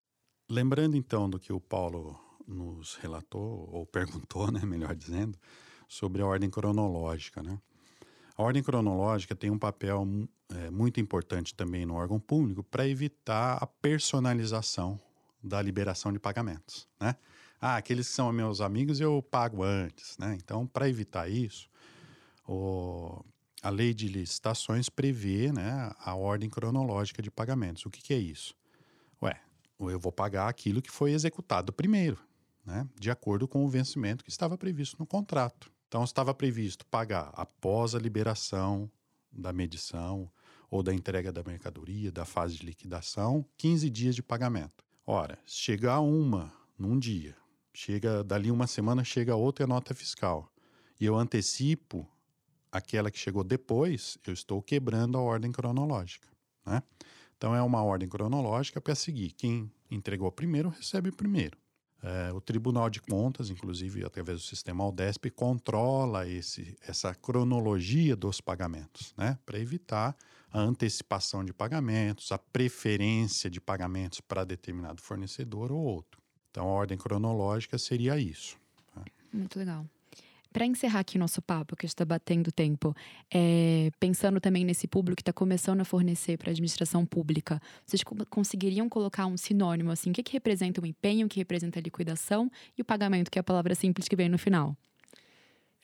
Lembrando 0.51 0.97
então 0.97 1.31
do 1.31 1.39
que 1.39 1.53
o 1.53 1.61
Paulo 1.61 2.19
nos 2.47 2.97
relatou, 2.97 3.69
ou 3.73 3.87
perguntou, 3.87 4.51
né, 4.51 4.61
melhor 4.67 4.95
dizendo, 4.95 5.39
sobre 5.87 6.23
a 6.23 6.27
ordem 6.27 6.51
cronológica, 6.51 7.43
né? 7.43 7.59
A 8.39 8.43
ordem 8.45 8.63
cronológica 8.63 9.35
tem 9.35 9.51
um 9.51 9.59
papel 9.59 10.07
é, 10.55 10.71
muito 10.71 11.01
importante 11.01 11.53
também 11.53 11.85
no 11.85 11.95
órgão 11.95 12.21
público 12.21 12.63
para 12.63 12.87
evitar 12.87 13.59
a 13.61 13.67
personalização 13.67 14.99
da 15.43 15.61
liberação 15.61 16.13
de 16.13 16.21
pagamentos, 16.21 16.87
né? 17.01 17.17
Ah, 17.61 17.77
aqueles 17.77 18.07
que 18.07 18.15
são 18.15 18.33
meus 18.33 18.61
amigos 18.61 19.01
eu 19.01 19.21
pago 19.21 19.65
antes, 19.65 20.17
né? 20.19 20.39
Então, 20.41 20.69
para 20.69 20.89
evitar 20.89 21.29
isso, 21.29 21.69
o, 22.47 23.25
a 23.61 23.71
lei 23.71 23.93
de 23.93 24.07
licitações 24.07 24.89
prevê 24.89 25.51
né, 25.51 25.91
a 25.99 26.15
ordem 26.15 26.49
cronológica 26.49 27.21
de 27.21 27.33
pagamentos. 27.33 27.85
O 27.87 27.91
que, 27.91 28.01
que 28.01 28.15
é 28.15 28.19
isso? 28.19 28.55
Ué, 29.21 29.41
eu 29.81 29.99
vou 29.99 30.13
pagar 30.13 30.49
aquilo 30.49 30.81
que 30.81 30.93
foi 30.93 31.11
executado 31.11 31.73
primeiro, 31.73 32.17
né? 32.65 32.87
De 32.95 33.11
acordo 33.11 33.49
com 33.49 33.65
o 33.65 33.69
vencimento 33.69 34.23
que 34.23 34.31
estava 34.31 34.57
previsto 34.57 34.97
no 34.97 35.07
contrato. 35.07 35.73
Então, 35.89 36.05
estava 36.05 36.35
previsto 36.35 36.87
pagar 36.87 37.33
após 37.35 37.95
a 37.95 37.99
liberação 37.99 38.91
da 39.33 39.53
medição 39.53 40.31
ou 40.71 40.83
da 40.83 40.93
entrega 40.93 41.33
da 41.33 41.43
mercadoria, 41.43 42.13
da 42.13 42.25
fase 42.25 42.57
de 42.59 42.67
liquidação, 42.67 43.45
15 43.57 43.89
dias 43.89 44.15
de 44.15 44.23
pagamento. 44.23 44.85
Ora, 45.07 45.39
chegar 45.47 46.01
uma 46.01 46.53
num 46.79 46.99
dia, 46.99 47.35
chega 47.73 48.23
dali 48.23 48.51
uma 48.51 48.67
semana 48.67 49.03
chega 49.03 49.35
outra 49.35 49.67
nota 49.67 49.95
fiscal 49.95 50.53
e 51.01 51.07
eu 51.07 51.17
antecipo 51.17 52.07
aquela 52.71 53.11
que 53.11 53.19
chegou 53.19 53.43
depois, 53.43 54.19
eu 54.27 54.35
estou 54.35 54.61
quebrando 54.61 55.17
a 55.17 55.23
ordem 55.23 55.51
cronológica, 55.51 56.29
né? 56.67 56.83
Então 57.37 57.55
é 57.55 57.63
uma 57.63 57.83
ordem 57.83 58.09
cronológica 58.09 58.81
para 58.81 58.95
seguir. 58.95 59.31
Quem 59.31 59.71
entregou 59.91 60.31
primeiro 60.31 60.69
recebe 60.69 61.11
primeiro. 61.13 61.57
É, 62.03 62.33
o 62.33 62.41
Tribunal 62.41 62.89
de 62.89 63.01
Contas, 63.01 63.51
inclusive 63.51 64.05
através 64.05 64.39
do 64.39 64.45
sistema 64.45 64.85
Aldesp, 64.85 65.31
controla 65.31 66.29
esse, 66.29 66.77
essa 66.87 67.13
cronologia 67.15 68.15
dos 68.15 68.41
pagamentos, 68.41 69.13
né? 69.17 69.37
para 69.45 69.59
evitar 69.59 70.17
a 70.53 70.61
antecipação 70.61 71.45
de 71.45 71.53
pagamentos, 71.53 72.31
a 72.31 72.39
preferência 72.39 73.51
de 73.51 73.61
pagamentos 73.61 74.21
para 74.21 74.45
determinado 74.45 75.03
fornecedor 75.03 75.73
ou 75.73 75.81
outro. 75.81 76.23
Então, 76.51 76.65
a 76.65 76.71
ordem 76.71 76.97
cronológica 76.97 77.77
seria 77.77 78.19
isso. 78.19 78.57
Tá? 78.95 79.05
Muito 79.33 79.59
legal. 79.59 79.85
Para 80.53 80.65
encerrar 80.65 81.01
aqui 81.01 81.19
nosso 81.19 81.43
papo, 81.43 81.77
que 81.77 81.85
está 81.85 82.05
batendo 82.07 82.51
tempo, 82.51 82.95
é, 83.31 83.91
pensando 84.01 84.41
também 84.41 84.65
nesse 84.65 84.89
público 84.89 85.17
que 85.17 85.23
está 85.23 85.33
começando 85.33 85.81
a 85.81 85.85
fornecer 85.85 86.39
para 86.39 86.49
a 86.49 86.53
administração 86.53 87.05
pública, 87.05 87.61
vocês 87.85 88.03
conseguiriam 88.31 88.89
colocar 88.89 89.27
um 89.27 89.37
sinônimo 89.37 89.91
assim? 89.91 90.11
O 90.11 90.13
que, 90.15 90.23
que 90.23 90.33
representa 90.33 90.81
o 90.81 90.87
empenho, 90.87 91.27
o 91.27 91.29
que 91.29 91.39
representa 91.39 91.79
a 91.79 91.83
liquidação 91.83 92.51
e 92.77 92.81
o 92.81 92.85
pagamento, 92.85 93.31
que 93.31 93.39
é 93.39 93.41
a 93.41 93.45
palavra 93.45 93.75
simples 93.75 94.09
que 94.09 94.17
vem 94.17 94.29
no 94.29 94.39
final? 94.39 94.75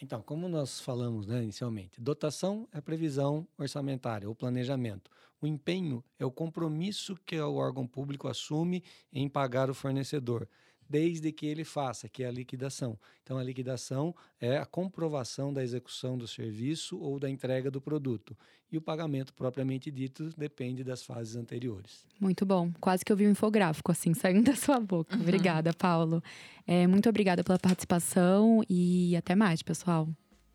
Então, 0.00 0.22
como 0.22 0.48
nós 0.48 0.80
falamos 0.80 1.26
né, 1.26 1.42
inicialmente, 1.42 2.00
dotação 2.00 2.66
é 2.72 2.80
previsão 2.80 3.46
orçamentária 3.58 4.28
ou 4.28 4.34
planejamento. 4.34 5.10
O 5.40 5.46
empenho 5.46 6.02
é 6.18 6.24
o 6.24 6.30
compromisso 6.30 7.16
que 7.24 7.38
o 7.38 7.54
órgão 7.54 7.86
público 7.86 8.28
assume 8.28 8.82
em 9.12 9.28
pagar 9.28 9.68
o 9.68 9.74
fornecedor 9.74 10.48
desde 10.94 11.32
que 11.32 11.44
ele 11.44 11.64
faça, 11.64 12.08
que 12.08 12.22
é 12.22 12.28
a 12.28 12.30
liquidação. 12.30 12.96
Então, 13.24 13.36
a 13.36 13.42
liquidação 13.42 14.14
é 14.40 14.58
a 14.58 14.64
comprovação 14.64 15.52
da 15.52 15.60
execução 15.60 16.16
do 16.16 16.28
serviço 16.28 16.96
ou 17.00 17.18
da 17.18 17.28
entrega 17.28 17.68
do 17.68 17.80
produto. 17.80 18.38
E 18.70 18.78
o 18.78 18.80
pagamento 18.80 19.34
propriamente 19.34 19.90
dito 19.90 20.30
depende 20.38 20.84
das 20.84 21.02
fases 21.02 21.34
anteriores. 21.34 22.06
Muito 22.20 22.46
bom. 22.46 22.70
Quase 22.80 23.04
que 23.04 23.10
eu 23.10 23.16
vi 23.16 23.26
um 23.26 23.32
infográfico 23.32 23.90
assim 23.90 24.14
saindo 24.14 24.44
da 24.44 24.54
sua 24.54 24.78
boca. 24.78 25.16
Uhum. 25.16 25.22
Obrigada, 25.22 25.74
Paulo. 25.74 26.22
É, 26.64 26.86
muito 26.86 27.08
obrigada 27.08 27.42
pela 27.42 27.58
participação 27.58 28.62
e 28.70 29.16
até 29.16 29.34
mais, 29.34 29.64
pessoal. 29.64 30.08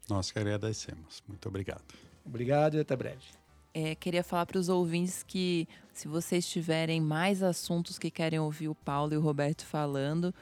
Nós 0.09 0.31
que 0.31 0.39
agradecemos. 0.39 1.21
Muito 1.27 1.49
obrigado. 1.49 1.83
Obrigado 2.25 2.77
e 2.77 2.79
até 2.79 2.95
breve. 2.95 3.38
É, 3.73 3.93
queria 3.95 4.23
falar 4.23 4.45
para 4.45 4.57
os 4.57 4.67
ouvintes 4.67 5.23
que, 5.23 5.67
se 5.93 6.07
vocês 6.07 6.47
tiverem 6.47 6.99
mais 6.99 7.43
assuntos 7.43 7.99
que 7.99 8.09
querem 8.09 8.39
ouvir 8.39 8.67
o 8.67 8.75
Paulo 8.75 9.13
e 9.13 9.17
o 9.17 9.21
Roberto 9.21 9.65
falando, 9.65 10.33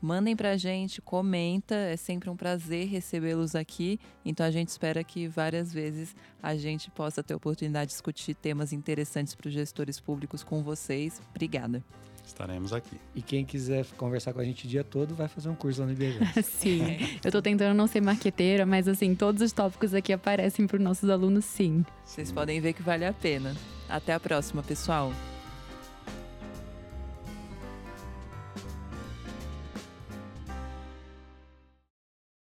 mandem 0.00 0.36
para 0.36 0.50
a 0.50 0.56
gente, 0.56 1.00
comenta. 1.00 1.74
É 1.74 1.96
sempre 1.96 2.28
um 2.28 2.36
prazer 2.36 2.86
recebê-los 2.86 3.54
aqui. 3.54 3.98
Então 4.24 4.44
a 4.44 4.50
gente 4.50 4.68
espera 4.68 5.02
que 5.02 5.26
várias 5.26 5.72
vezes 5.72 6.14
a 6.42 6.54
gente 6.54 6.90
possa 6.90 7.22
ter 7.22 7.34
oportunidade 7.34 7.88
de 7.88 7.94
discutir 7.94 8.34
temas 8.34 8.72
interessantes 8.72 9.34
para 9.34 9.48
os 9.48 9.54
gestores 9.54 9.98
públicos 9.98 10.44
com 10.44 10.62
vocês. 10.62 11.22
Obrigada. 11.30 11.82
Estaremos 12.24 12.72
aqui. 12.72 12.96
E 13.14 13.20
quem 13.20 13.44
quiser 13.44 13.84
conversar 13.96 14.32
com 14.32 14.40
a 14.40 14.44
gente 14.44 14.64
o 14.64 14.68
dia 14.68 14.82
todo, 14.82 15.14
vai 15.14 15.28
fazer 15.28 15.48
um 15.48 15.54
curso 15.54 15.80
lá 15.80 15.86
no 15.86 15.92
IBGE. 15.92 16.18
sim. 16.42 16.80
Eu 17.22 17.28
estou 17.28 17.42
tentando 17.42 17.76
não 17.76 17.86
ser 17.86 18.00
marqueteira, 18.00 18.64
mas 18.64 18.88
assim, 18.88 19.14
todos 19.14 19.42
os 19.42 19.52
tópicos 19.52 19.94
aqui 19.94 20.12
aparecem 20.12 20.66
para 20.66 20.76
os 20.76 20.82
nossos 20.82 21.10
alunos, 21.10 21.44
sim. 21.44 21.84
Vocês 22.04 22.32
podem 22.32 22.60
ver 22.60 22.72
que 22.72 22.82
vale 22.82 23.04
a 23.04 23.12
pena. 23.12 23.54
Até 23.88 24.14
a 24.14 24.20
próxima, 24.20 24.62
pessoal. 24.62 25.12